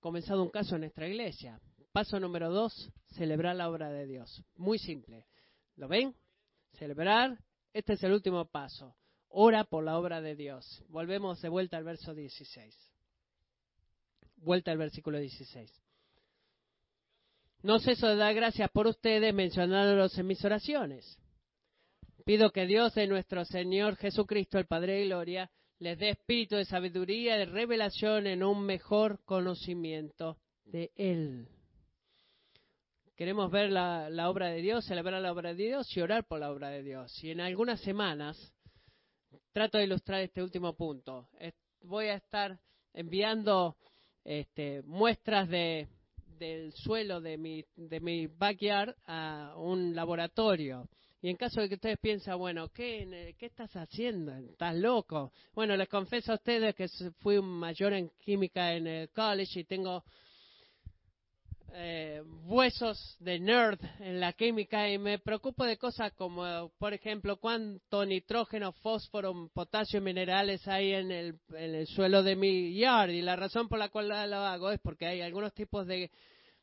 [0.00, 1.58] comenzado un caso en nuestra iglesia.
[1.92, 4.44] Paso número dos, celebrar la obra de Dios.
[4.56, 5.24] Muy simple.
[5.76, 6.14] ¿Lo ven?
[6.72, 8.96] Celebrar, este es el último paso.
[9.28, 10.84] Ora por la obra de Dios.
[10.90, 12.89] Volvemos de vuelta al verso 16
[14.40, 15.70] vuelta al versículo 16.
[17.62, 21.18] No ceso de dar gracias por ustedes mencionándolos en mis oraciones.
[22.24, 26.64] Pido que Dios de nuestro Señor Jesucristo, el Padre de Gloria, les dé espíritu de
[26.64, 31.48] sabiduría de revelación en un mejor conocimiento de Él.
[33.16, 36.40] Queremos ver la, la, obra de Dios, celebrar la obra de Dios y orar por
[36.40, 37.22] la obra de Dios.
[37.22, 38.54] Y en algunas semanas
[39.52, 41.28] trato de ilustrar este último punto.
[41.82, 42.58] Voy a estar
[42.92, 43.76] enviando
[44.24, 45.88] este, muestras de,
[46.38, 50.88] del suelo de mi, de mi backyard a un laboratorio.
[51.22, 54.34] Y en caso de que ustedes piensen, bueno, ¿qué, ¿qué estás haciendo?
[54.34, 55.32] ¿Estás loco?
[55.52, 59.64] Bueno, les confieso a ustedes que fui un mayor en química en el college y
[59.64, 60.02] tengo
[61.72, 67.36] eh, huesos de nerd en la química y me preocupo de cosas como, por ejemplo,
[67.36, 73.10] cuánto nitrógeno, fósforo, potasio minerales hay en el, en el suelo de mi yard.
[73.10, 76.10] Y la razón por la cual lo hago es porque hay algunos tipos de,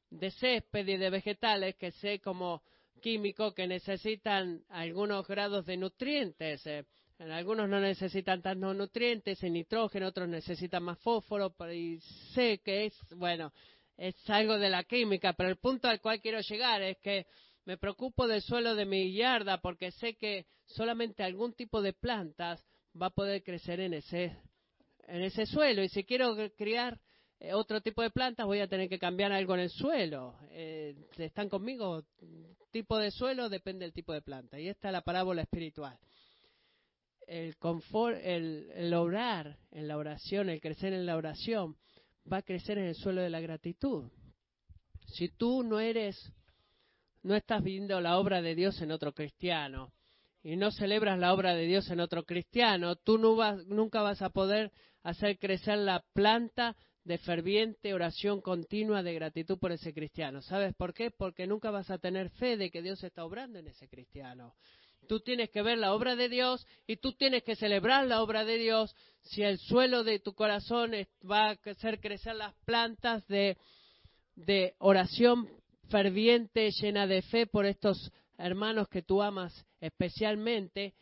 [0.09, 2.61] de césped y de vegetales que sé como
[3.01, 6.65] químico que necesitan algunos grados de nutrientes.
[6.65, 6.85] Eh,
[7.19, 11.99] en algunos no necesitan tantos nutrientes, en nitrógeno, otros necesitan más fósforo, y
[12.33, 13.51] sé que es, bueno,
[13.97, 17.25] es algo de la química, pero el punto al cual quiero llegar es que
[17.65, 22.63] me preocupo del suelo de mi yarda porque sé que solamente algún tipo de plantas
[22.99, 24.37] va a poder crecer en ese,
[25.07, 25.83] en ese suelo.
[25.83, 26.99] Y si quiero criar
[27.39, 30.35] eh, otro tipo de plantas, voy a tener que cambiar algo en el suelo.
[30.51, 32.03] Eh, ¿Están conmigo?
[32.71, 34.59] Tipo de suelo depende del tipo de planta.
[34.59, 35.97] Y esta es la parábola espiritual.
[37.25, 41.75] El confort, el, el orar en la oración, el crecer en la oración,
[42.31, 44.09] va a crecer en el suelo de la gratitud.
[45.07, 46.33] Si tú no eres,
[47.23, 49.93] no estás viendo la obra de Dios en otro cristiano
[50.43, 54.21] y no celebras la obra de Dios en otro cristiano, tú no vas, nunca vas
[54.21, 54.71] a poder
[55.03, 60.41] hacer crecer la planta de ferviente oración continua de gratitud por ese cristiano.
[60.41, 61.09] ¿Sabes por qué?
[61.09, 64.55] Porque nunca vas a tener fe de que Dios está obrando en ese cristiano.
[65.07, 68.45] Tú tienes que ver la obra de Dios y tú tienes que celebrar la obra
[68.45, 70.91] de Dios si el suelo de tu corazón
[71.29, 73.57] va a hacer crecer las plantas de,
[74.79, 75.49] oración
[75.89, 80.93] ferviente, llena de fe por estos hermanos que tú amas especialmente,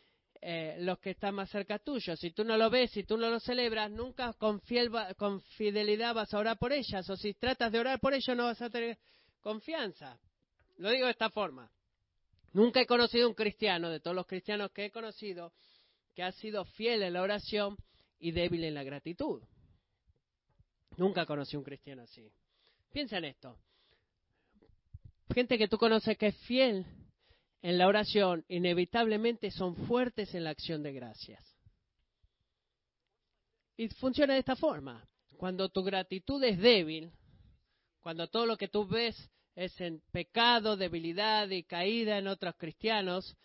[0.42, 2.16] eh, los que están más cerca tuyo.
[2.16, 4.62] Si tú no lo ves, si tú no lo celebras, nunca con,
[5.18, 7.10] con fidelidad vas a orar por ellas.
[7.10, 8.98] O si tratas de orar por ellos, no vas a tener
[9.42, 10.20] confianza.
[10.78, 11.72] Lo digo de esta forma.
[12.56, 15.52] Nunca he conocido un cristiano, de todos los cristianos que he conocido,
[16.14, 17.76] que ha sido fiel en la oración
[18.18, 19.44] y débil en la gratitud.
[20.96, 22.32] Nunca conocí un cristiano así.
[22.94, 23.60] Piensa en esto.
[25.34, 26.86] Gente que tú conoces que es fiel
[27.62, 31.46] en la oración, inevitablemente son fuertes en la acción de gracias.
[33.76, 35.06] Y funciona de esta forma.
[35.36, 37.12] Cuando tu gratitud es débil,
[38.00, 43.36] cuando todo lo que tú ves es en pecado, debilidad y caída en otros cristianos,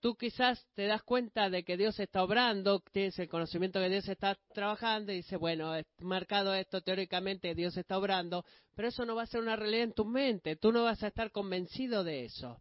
[0.00, 4.08] tú quizás te das cuenta de que Dios está obrando, tienes el conocimiento que Dios
[4.08, 9.22] está trabajando y dices, bueno, marcado esto teóricamente, Dios está obrando, pero eso no va
[9.22, 12.60] a ser una realidad en tu mente, tú no vas a estar convencido de eso.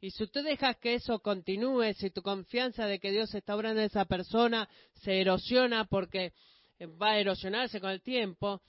[0.00, 3.80] Y si tú dejas que eso continúe, si tu confianza de que Dios está obrando
[3.80, 4.68] en esa persona
[5.02, 6.32] se erosiona porque
[7.02, 8.62] va a erosionarse con el tiempo,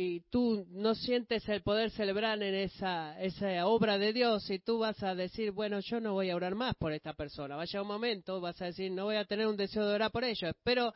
[0.00, 4.78] y tú no sientes el poder celebrar en esa, esa obra de Dios y tú
[4.78, 7.56] vas a decir, bueno, yo no voy a orar más por esta persona.
[7.56, 10.22] Vaya un momento, vas a decir, no voy a tener un deseo de orar por
[10.22, 10.50] ellos.
[10.50, 10.94] Espero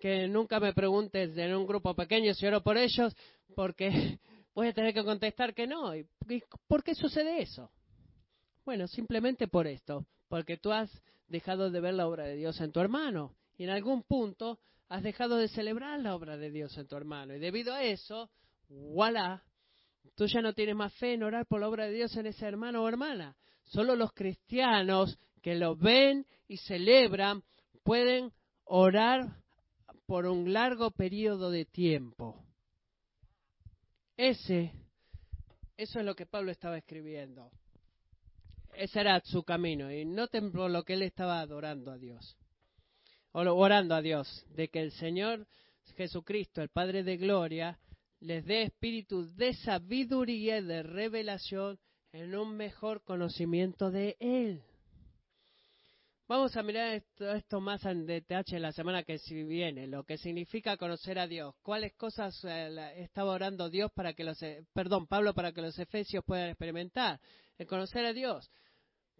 [0.00, 3.14] que nunca me preguntes en un grupo pequeño si oro por ellos,
[3.54, 3.90] porque
[4.54, 5.94] voy a tener que contestar que no.
[5.94, 6.06] ¿Y
[6.66, 7.70] por qué sucede eso?
[8.64, 10.90] Bueno, simplemente por esto, porque tú has
[11.28, 15.04] dejado de ver la obra de Dios en tu hermano y en algún punto has
[15.04, 17.34] dejado de celebrar la obra de Dios en tu hermano.
[17.34, 18.28] Y debido a eso,
[18.68, 19.44] voilà,
[20.16, 22.44] tú ya no tienes más fe en orar por la obra de Dios en ese
[22.44, 23.36] hermano o hermana.
[23.62, 27.44] Solo los cristianos que lo ven y celebran
[27.84, 28.32] pueden
[28.64, 29.36] orar
[30.06, 32.44] por un largo periodo de tiempo.
[34.16, 34.72] Ese,
[35.76, 37.52] eso es lo que Pablo estaba escribiendo.
[38.74, 39.92] Ese era su camino.
[39.92, 42.39] Y no tembló lo que él estaba adorando a Dios
[43.32, 45.46] orando a Dios, de que el Señor
[45.96, 47.78] Jesucristo, el Padre de Gloria,
[48.20, 51.78] les dé espíritu de sabiduría y de revelación
[52.12, 54.62] en un mejor conocimiento de Él.
[56.28, 61.18] Vamos a mirar esto, más en detalle la semana que viene, lo que significa conocer
[61.18, 65.50] a Dios, cuáles cosas eh, estaba orando Dios para que los, eh, perdón, Pablo para
[65.50, 67.20] que los efesios puedan experimentar,
[67.58, 68.48] el conocer a Dios.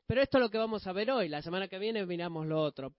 [0.07, 2.63] Pero esto es lo que vamos a ver hoy, la semana que viene miramos lo
[2.63, 2.95] otro.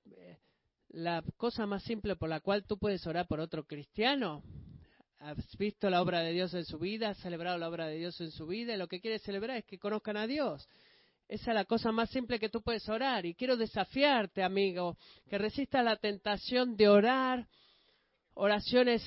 [0.94, 4.44] La cosa más simple por la cual tú puedes orar por otro cristiano.
[5.20, 8.20] Has visto la obra de Dios en su vida, has celebrado la obra de Dios
[8.20, 10.68] en su vida, y lo que quieres celebrar es que conozcan a Dios.
[11.30, 13.26] Esa es la cosa más simple que tú puedes orar.
[13.26, 14.98] Y quiero desafiarte, amigo,
[15.30, 17.48] que resistas la tentación de orar
[18.34, 19.02] oraciones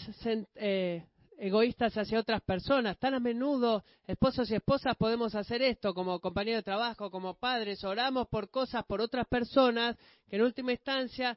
[0.54, 1.04] eh,
[1.36, 2.98] egoístas hacia otras personas.
[2.98, 7.84] Tan a menudo, esposos y esposas, podemos hacer esto como compañeros de trabajo, como padres.
[7.84, 9.98] Oramos por cosas, por otras personas,
[10.30, 11.36] que en última instancia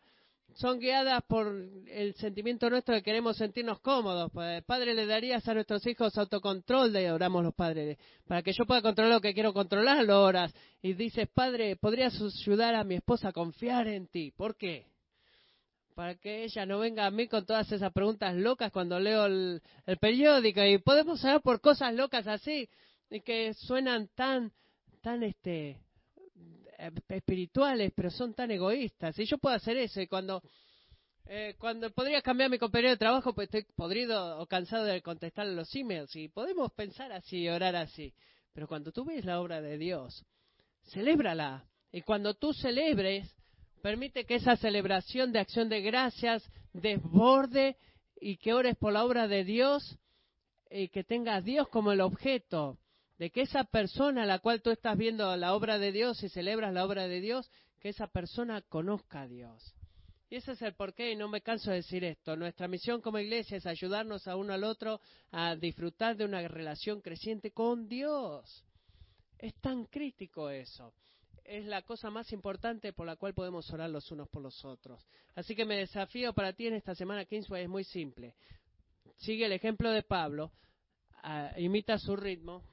[0.57, 1.47] son guiadas por
[1.87, 4.31] el sentimiento nuestro de que queremos sentirnos cómodos.
[4.31, 8.65] Pues, padre, le darías a nuestros hijos autocontrol, de oramos los padres, para que yo
[8.65, 10.51] pueda controlar lo que quiero controlar, lo oras.
[10.81, 14.31] Y dices, Padre, ¿podrías ayudar a mi esposa a confiar en ti?
[14.35, 14.87] ¿Por qué?
[15.93, 19.61] Para que ella no venga a mí con todas esas preguntas locas cuando leo el,
[19.85, 20.63] el periódico.
[20.63, 22.67] Y podemos hablar por cosas locas así,
[23.11, 24.51] y que suenan tan,
[25.01, 25.77] tan, este,
[27.09, 29.17] espirituales, pero son tan egoístas.
[29.19, 30.01] Y yo puedo hacer eso.
[30.01, 30.41] Y cuando,
[31.25, 35.47] eh, cuando podría cambiar mi compañero de trabajo, pues estoy podrido o cansado de contestar
[35.47, 36.15] los emails.
[36.15, 38.13] Y podemos pensar así y orar así.
[38.53, 40.25] Pero cuando tú ves la obra de Dios,
[40.91, 41.65] celébrala.
[41.91, 43.33] Y cuando tú celebres,
[43.81, 47.77] permite que esa celebración de acción de gracias desborde
[48.19, 49.97] y que ores por la obra de Dios
[50.69, 52.77] y que tenga a Dios como el objeto
[53.17, 56.29] de que esa persona a la cual tú estás viendo la obra de Dios y
[56.29, 57.49] celebras la obra de Dios,
[57.79, 59.73] que esa persona conozca a Dios.
[60.29, 62.35] Y ese es el porqué, y no me canso de decir esto.
[62.35, 64.99] Nuestra misión como iglesia es ayudarnos a uno al otro
[65.31, 68.65] a disfrutar de una relación creciente con Dios.
[69.37, 70.93] Es tan crítico eso.
[71.45, 75.01] Es la cosa más importante por la cual podemos orar los unos por los otros.
[75.33, 78.35] Así que mi desafío para ti en esta semana Kingsway es muy simple.
[79.15, 80.51] Sigue el ejemplo de Pablo,
[81.23, 82.63] ah, imita su ritmo,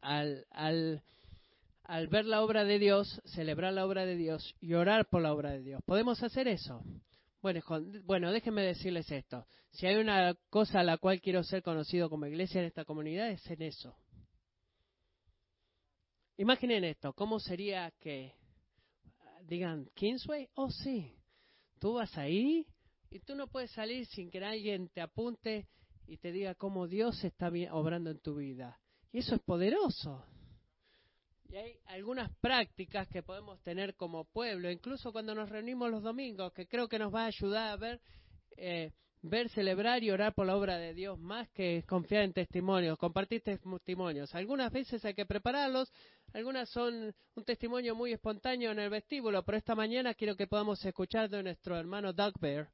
[0.00, 5.22] al, al, ver la obra de Dios, celebrar la obra de Dios y orar por
[5.22, 5.82] la obra de Dios.
[5.84, 6.82] ¿Podemos hacer eso?
[7.42, 7.60] Bueno,
[8.04, 9.46] bueno, déjenme decirles esto.
[9.70, 13.30] Si hay una cosa a la cual quiero ser conocido como iglesia en esta comunidad,
[13.30, 13.96] es en eso.
[16.36, 18.34] Imaginen esto, ¿cómo sería que
[19.42, 20.48] digan, Kingsway?
[20.54, 21.14] Oh, sí,
[21.78, 22.66] tú vas ahí
[23.10, 25.68] y tú no puedes salir sin que alguien te apunte
[26.06, 28.79] y te diga cómo Dios está obrando en tu vida
[29.12, 30.24] Y eso es poderoso.
[31.48, 36.52] Y hay algunas prácticas que podemos tener como pueblo, incluso cuando nos reunimos los domingos,
[36.52, 38.00] que creo que nos va a ayudar a ver,
[38.56, 38.92] eh,
[39.22, 43.42] ver, celebrar y orar por la obra de Dios, más que confiar en testimonios, compartir
[43.42, 44.32] testimonios.
[44.36, 45.92] Algunas veces hay que prepararlos,
[46.32, 50.84] algunas son un testimonio muy espontáneo en el vestíbulo, pero esta mañana quiero que podamos
[50.84, 52.70] escuchar de nuestro hermano Doug Bear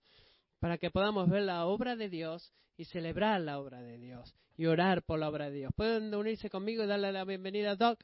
[0.58, 4.66] para que podamos ver la obra de Dios y celebrar la obra de Dios y
[4.66, 5.72] orar por la obra de Dios.
[5.74, 7.98] ¿Pueden unirse conmigo y darle la bienvenida a Doug?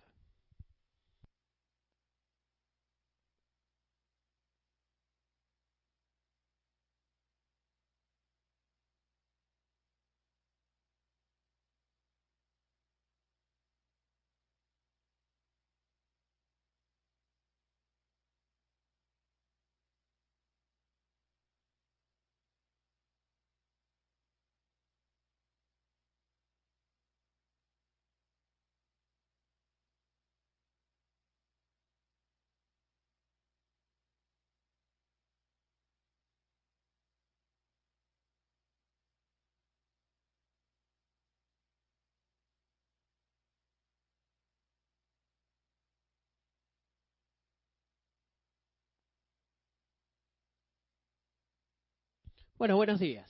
[52.63, 53.29] Bueno, buenos días.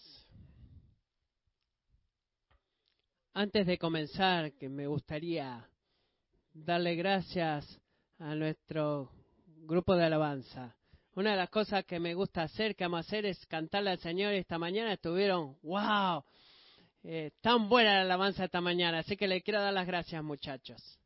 [3.32, 5.66] Antes de comenzar, que me gustaría
[6.52, 7.80] darle gracias
[8.18, 9.10] a nuestro
[9.46, 10.76] grupo de alabanza.
[11.14, 14.34] Una de las cosas que me gusta hacer, que amo hacer, es cantarle al Señor.
[14.34, 16.22] Esta mañana estuvieron, wow,
[17.02, 18.98] eh, tan buena la alabanza esta mañana.
[18.98, 20.98] Así que le quiero dar las gracias, muchachos.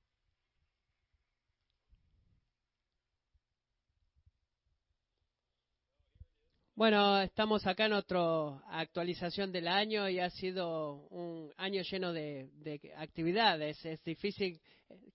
[6.77, 12.51] Bueno, estamos acá en otra actualización del año y ha sido un año lleno de,
[12.99, 13.83] actividades.
[13.83, 14.61] Es difícil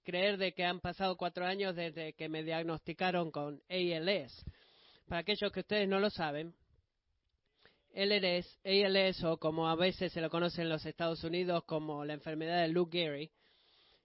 [0.04, 4.44] creer de que han pasado cuatro años desde que me diagnosticaron con ALS.
[5.08, 6.56] Para aquellos que ustedes no lo saben,
[7.96, 12.14] ALS, ALS o como a veces se lo conoce en los Estados Unidos como la
[12.14, 13.30] enfermedad de Lou Gehrig,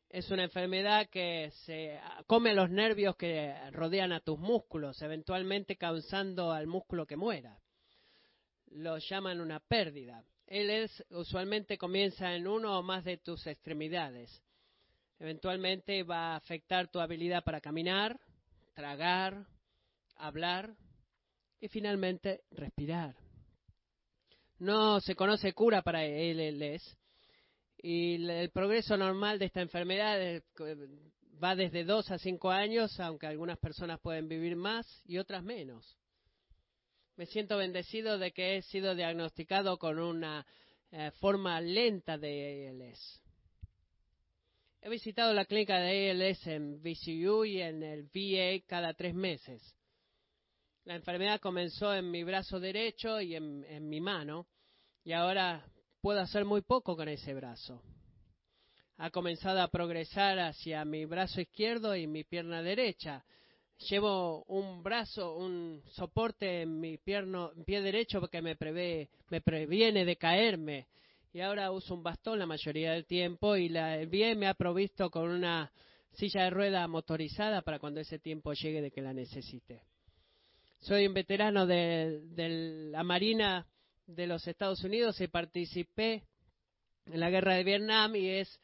[0.09, 6.53] es una enfermedad que se come los nervios que rodean a tus músculos, eventualmente causando
[6.53, 7.59] al músculo que muera.
[8.71, 10.25] Lo llaman una pérdida.
[10.47, 14.43] Él es, usualmente comienza en uno o más de tus extremidades.
[15.19, 18.21] Eventualmente va a afectar tu habilidad para caminar,
[18.75, 19.47] tragar,
[20.17, 20.77] hablar
[21.61, 23.17] y finalmente respirar.
[24.59, 26.97] No se conoce cura para ALS,
[27.79, 30.43] y el progreso normal de esta enfermedad
[31.43, 35.99] va desde dos a cinco años, aunque algunas personas pueden vivir más y otras menos.
[37.17, 40.47] Me siento bendecido de que he sido diagnosticado con una
[40.91, 43.23] eh, forma lenta de ALS.
[44.83, 49.75] He visitado la clínica de ALS en VCU y en el VA cada tres meses.
[50.85, 54.47] La enfermedad comenzó en mi brazo derecho y en mi mano,
[55.03, 55.67] y ahora
[56.07, 57.83] puedo hacer muy poco con ese brazo.
[58.99, 63.25] Ha comenzado a progresar hacia mi brazo izquierdo y mi pierna derecha.
[63.91, 67.25] Llevo un brazo, un soporte en mi pie
[67.83, 70.87] derecho porque me, prevé, me previene de caerme.
[71.33, 74.55] Y ahora uso un bastón la mayoría del tiempo y la, el bien me ha
[74.55, 75.73] provisto con una
[76.13, 79.83] silla de rueda motorizada para cuando ese tiempo llegue de que la necesite.
[80.79, 83.67] Soy un veterano de la Marina
[84.07, 86.25] de los Estados Unidos y participé
[87.07, 88.61] en la guerra de Vietnam y es,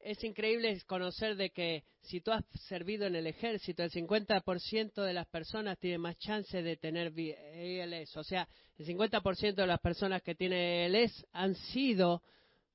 [0.00, 5.12] es increíble conocer de que si tú has servido en el ejército, el 50% de
[5.12, 8.16] las personas tienen más chance de tener ALS.
[8.16, 12.22] O sea, el 50% de las personas que tienen ALS han sido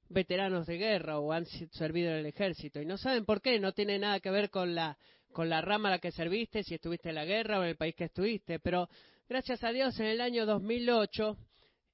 [0.10, 2.82] veteranos de guerra o han servido en el ejército.
[2.82, 4.98] Y no saben por qué, no tiene nada que ver con la,
[5.32, 7.78] con la rama a la que serviste, si estuviste en la guerra o en el
[7.78, 8.60] país que estuviste.
[8.60, 8.90] Pero
[9.28, 11.49] gracias a Dios, en el año 2008 eh,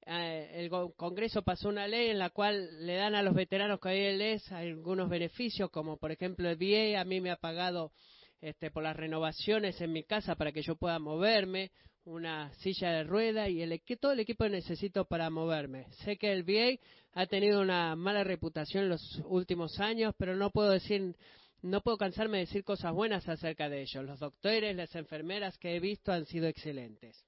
[0.06, 4.52] el Congreso pasó una ley en la cual le dan a los veteranos que les
[4.52, 7.92] algunos beneficios, como por ejemplo el VA a mí me ha pagado
[8.40, 11.72] este, por las renovaciones en mi casa para que yo pueda moverme,
[12.04, 15.86] una silla de rueda y el, todo el equipo que necesito para moverme.
[16.04, 16.78] Sé que el VA
[17.14, 21.16] ha tenido una mala reputación en los últimos años, pero no puedo decir,
[21.62, 24.04] no puedo cansarme de decir cosas buenas acerca de ellos.
[24.04, 27.26] Los doctores, las enfermeras que he visto han sido excelentes.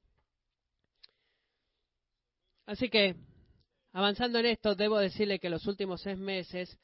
[2.69, 3.17] Así que,
[3.95, 6.79] avanzando en esto, debo decirle que los últimos seis meses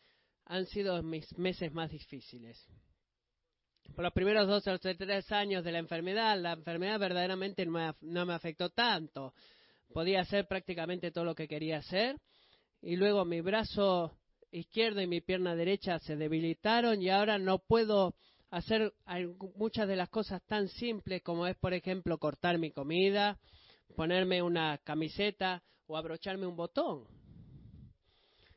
[0.46, 2.58] han sido mis meses más difíciles.
[3.94, 8.32] Por los primeros dos o tres años de la enfermedad, la enfermedad verdaderamente no me
[8.32, 9.34] afectó tanto.
[9.92, 12.16] Podía hacer prácticamente todo lo que quería hacer.
[12.80, 14.16] Y luego mi brazo
[14.52, 18.14] izquierdo y mi pierna derecha se debilitaron y ahora no puedo
[18.48, 18.94] hacer
[19.54, 23.38] muchas de las cosas tan simples como es, por ejemplo, cortar mi comida,
[23.94, 27.06] ponerme una camiseta o abrocharme un botón.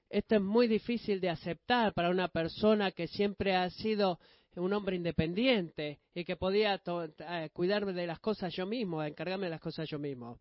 [0.09, 4.19] Esto es muy difícil de aceptar para una persona que siempre ha sido
[4.55, 9.51] un hombre independiente y que podía eh, cuidarme de las cosas yo mismo, encargarme de
[9.51, 10.39] las cosas yo mismo.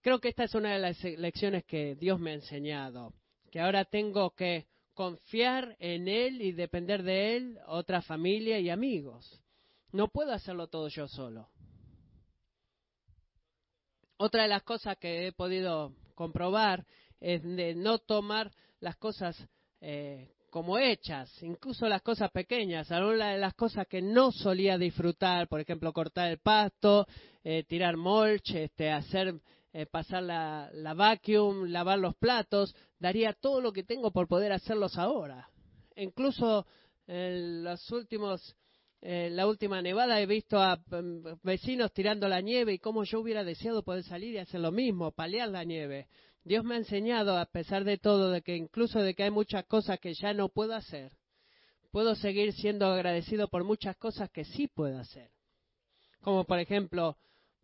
[0.00, 3.12] Creo que esta es una de las lecciones que Dios me ha enseñado,
[3.50, 9.40] que ahora tengo que confiar en Él y depender de Él, otra familia y amigos.
[9.92, 11.48] No puedo hacerlo todo yo solo.
[14.22, 16.84] Otra de las cosas que he podido comprobar
[17.20, 19.34] es de no tomar las cosas
[19.80, 25.48] eh, como hechas, incluso las cosas pequeñas, algunas de las cosas que no solía disfrutar,
[25.48, 27.06] por ejemplo, cortar el pasto,
[27.42, 29.40] eh, tirar mulch, este, hacer
[29.72, 34.52] eh, pasar la, la vacuum, lavar los platos, daría todo lo que tengo por poder
[34.52, 35.48] hacerlos ahora.
[35.96, 36.66] Incluso
[37.06, 38.54] en los últimos,
[39.02, 43.20] eh, la última nevada he visto a mm, vecinos tirando la nieve y cómo yo
[43.20, 46.08] hubiera deseado poder salir y hacer lo mismo, paliar la nieve.
[46.44, 49.64] Dios me ha enseñado, a pesar de todo, de que incluso de que hay muchas
[49.66, 51.12] cosas que ya no puedo hacer,
[51.90, 55.30] puedo seguir siendo agradecido por muchas cosas que sí puedo hacer.
[56.20, 57.16] Como por ejemplo,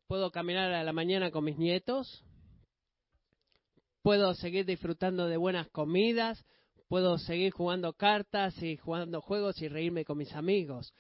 [0.07, 2.25] puedo caminar a la mañana con mis nietos,
[4.03, 6.43] puedo seguir disfrutando de buenas comidas,
[6.89, 10.95] puedo seguir jugando cartas y jugando juegos y reírme con mis amigos,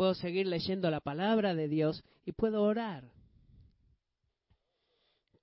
[0.00, 3.04] puedo seguir leyendo la palabra de Dios y puedo orar.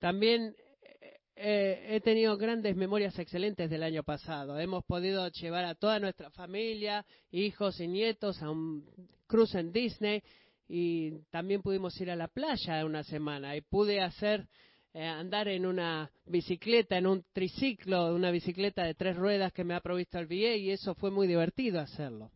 [0.00, 0.52] También
[1.00, 4.58] eh, eh, he tenido grandes memorias excelentes del año pasado.
[4.58, 8.84] Hemos podido llevar a toda nuestra familia, hijos y nietos a un
[9.28, 10.24] cruce en Disney
[10.66, 14.48] y también pudimos ir a la playa una semana y pude hacer
[14.92, 19.74] eh, andar en una bicicleta, en un triciclo, una bicicleta de tres ruedas que me
[19.74, 22.32] ha provisto el VA y eso fue muy divertido hacerlo.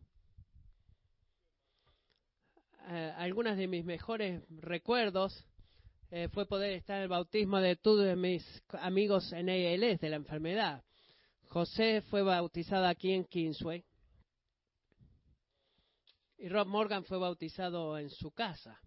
[2.87, 5.45] Eh, algunos de mis mejores recuerdos
[6.11, 10.17] eh, fue poder estar en el bautismo de todos mis amigos en ALS de la
[10.17, 10.83] enfermedad.
[11.47, 13.85] José fue bautizado aquí en Kingsway
[16.37, 18.81] y Rob Morgan fue bautizado en su casa.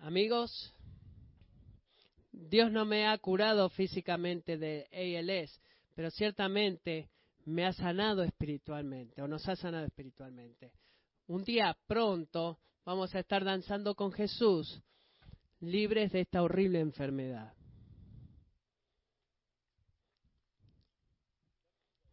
[0.00, 0.74] Amigos,
[2.30, 5.60] Dios no me ha curado físicamente de ALS,
[5.94, 7.08] pero ciertamente
[7.46, 10.72] me ha sanado espiritualmente o nos ha sanado espiritualmente.
[11.30, 14.82] Un día pronto vamos a estar danzando con Jesús,
[15.60, 17.54] libres de esta horrible enfermedad.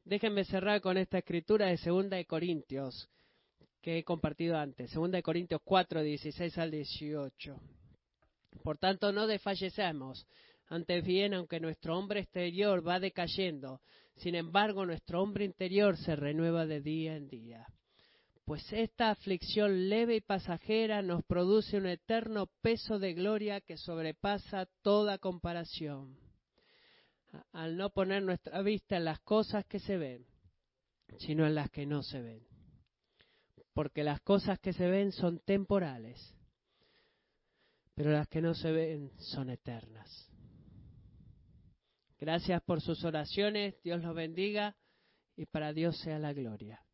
[0.06, 3.10] Déjenme cerrar con esta escritura de Segunda de Corintios
[3.82, 4.92] que he compartido antes.
[4.92, 7.60] Segunda de Corintios 4, 16 al 18.
[8.62, 10.28] Por tanto, no desfallecemos.
[10.68, 13.82] Antes bien, aunque nuestro hombre exterior va decayendo,
[14.18, 17.68] sin embargo, nuestro hombre interior se renueva de día en día.
[18.48, 24.70] Pues esta aflicción leve y pasajera nos produce un eterno peso de gloria que sobrepasa
[24.82, 26.18] toda comparación
[27.52, 30.26] al no poner nuestra vista en las cosas que se ven,
[31.18, 32.48] sino en las que no se ven.
[33.74, 36.34] Porque las cosas que se ven son temporales,
[37.96, 40.32] pero las que no se ven son eternas.
[42.18, 44.78] Gracias por sus oraciones, Dios los bendiga
[45.36, 46.87] y para Dios sea la gloria.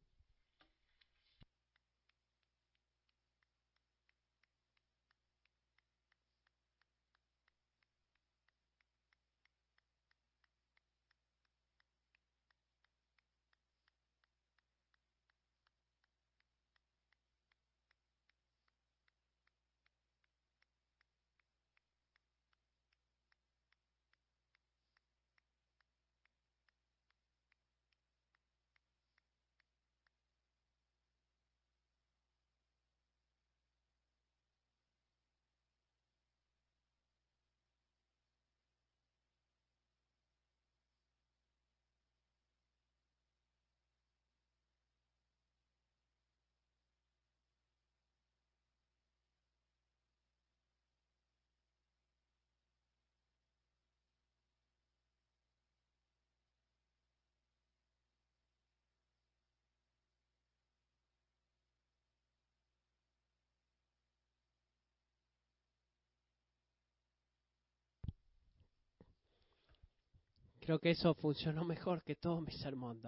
[70.63, 73.01] Creo que eso funcionó mejor que todo mi sermón,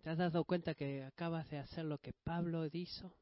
[0.00, 3.14] ¿Te has dado cuenta que acabas de hacer lo que Pablo hizo?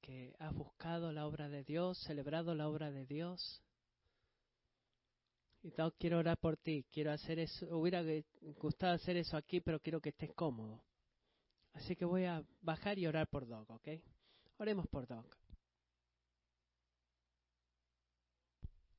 [0.00, 3.60] Que has buscado la obra de Dios, celebrado la obra de Dios.
[5.64, 8.04] Y todo, quiero orar por ti, quiero hacer eso, hubiera
[8.60, 10.84] gustado hacer eso aquí, pero quiero que estés cómodo.
[11.72, 13.88] Así que voy a bajar y orar por Doc, ¿ok?
[14.58, 15.41] Oremos por Doc.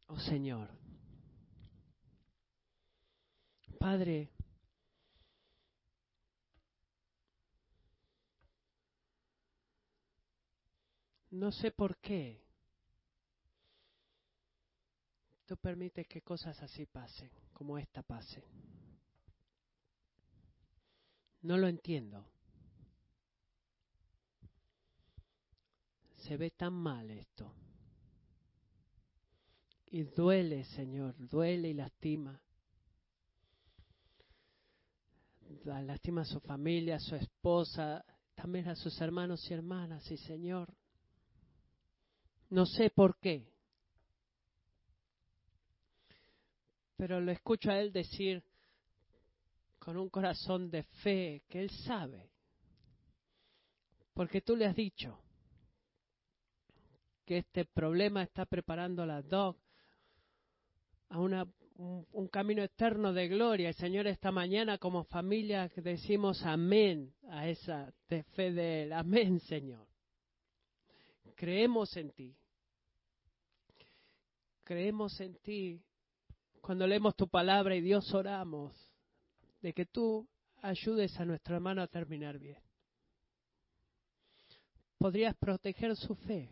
[0.07, 0.69] Oh Señor,
[3.79, 4.29] Padre,
[11.31, 12.41] no sé por qué
[15.45, 18.43] tú permites que cosas así pasen, como esta pase.
[21.41, 22.25] No lo entiendo.
[26.15, 27.53] Se ve tan mal esto.
[29.93, 32.41] Y duele, Señor, duele y lastima.
[35.65, 40.09] Lastima a su familia, a su esposa, también a sus hermanos y hermanas.
[40.09, 40.73] Y Señor,
[42.49, 43.47] no sé por qué,
[46.97, 48.43] pero lo escucho a él decir
[49.77, 52.31] con un corazón de fe que él sabe,
[54.15, 55.19] porque tú le has dicho
[57.25, 59.62] que este problema está preparando a la DOC
[61.13, 63.69] a un, camino eterno de gloria.
[63.69, 68.93] El Señor, esta mañana como familia decimos amén a esa fe de él.
[68.93, 69.87] Amén, Señor.
[71.35, 72.35] Creemos en ti.
[74.63, 75.83] Creemos en ti
[76.61, 78.73] cuando leemos tu palabra y Dios oramos
[79.61, 80.27] de que tú
[80.61, 82.57] ayudes a nuestro hermano a terminar bien.
[84.97, 86.49] Podrías proteger su fe.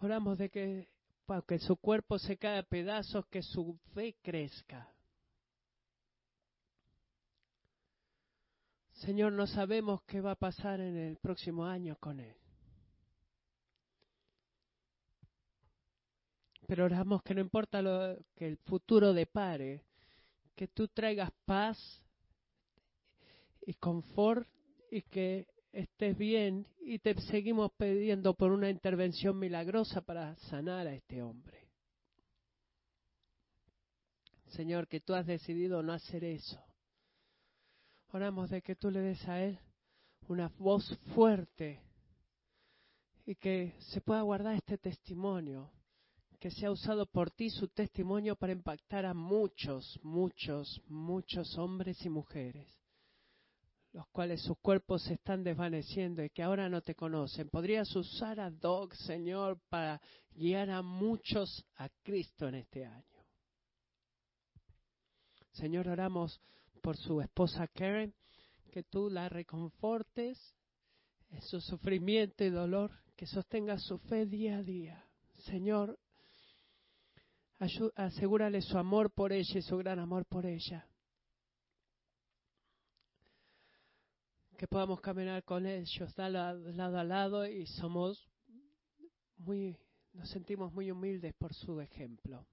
[0.00, 0.88] Oramos de que,
[1.28, 4.90] para que su cuerpo se caiga a pedazos, que su fe crezca.
[8.92, 12.34] Señor, no sabemos qué va a pasar en el próximo año con él.
[16.66, 19.84] Pero oramos que no importa lo que el futuro depare,
[20.56, 22.02] que tú traigas paz
[23.66, 24.48] y confort
[24.90, 30.94] y que estés bien y te seguimos pidiendo por una intervención milagrosa para sanar a
[30.94, 31.68] este hombre.
[34.48, 36.62] Señor, que tú has decidido no hacer eso.
[38.10, 39.58] Oramos de que tú le des a él
[40.28, 41.82] una voz fuerte
[43.26, 45.70] y que se pueda guardar este testimonio
[46.38, 52.08] que sea usado por ti su testimonio para impactar a muchos, muchos, muchos hombres y
[52.08, 52.68] mujeres,
[53.98, 57.48] los cuales sus cuerpos se están desvaneciendo y que ahora no te conocen.
[57.48, 60.00] Podrías usar a Doc, Señor, para
[60.36, 63.24] guiar a muchos a Cristo en este año.
[65.50, 66.40] Señor, oramos
[66.80, 68.14] por su esposa Karen,
[68.70, 70.54] que tú la reconfortes
[71.30, 75.04] en su sufrimiento y dolor, que sostenga su fe día a día.
[75.38, 75.98] Señor,
[77.96, 80.88] asegúrale su amor por ella y su gran amor por ella.
[84.58, 88.28] Que podamos caminar con ellos lado a lado y somos
[89.36, 89.78] muy,
[90.12, 92.44] nos sentimos muy humildes por su ejemplo.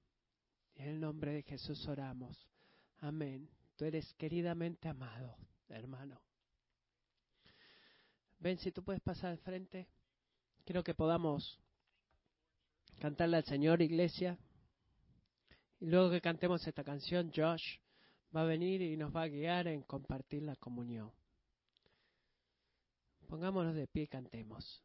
[0.76, 2.48] En el nombre de Jesús oramos.
[3.00, 3.50] Amén.
[3.76, 5.36] Tú eres queridamente amado,
[5.68, 6.22] hermano.
[8.38, 9.88] Ven, si tú puedes pasar al frente.
[10.64, 11.60] Quiero que podamos
[13.00, 14.38] cantarle al Señor, iglesia.
[15.80, 17.80] Y luego que cantemos esta canción, Josh
[18.36, 21.12] va a venir y nos va a guiar en compartir la comunión.
[23.28, 24.84] Pongámonos de pie y cantemos.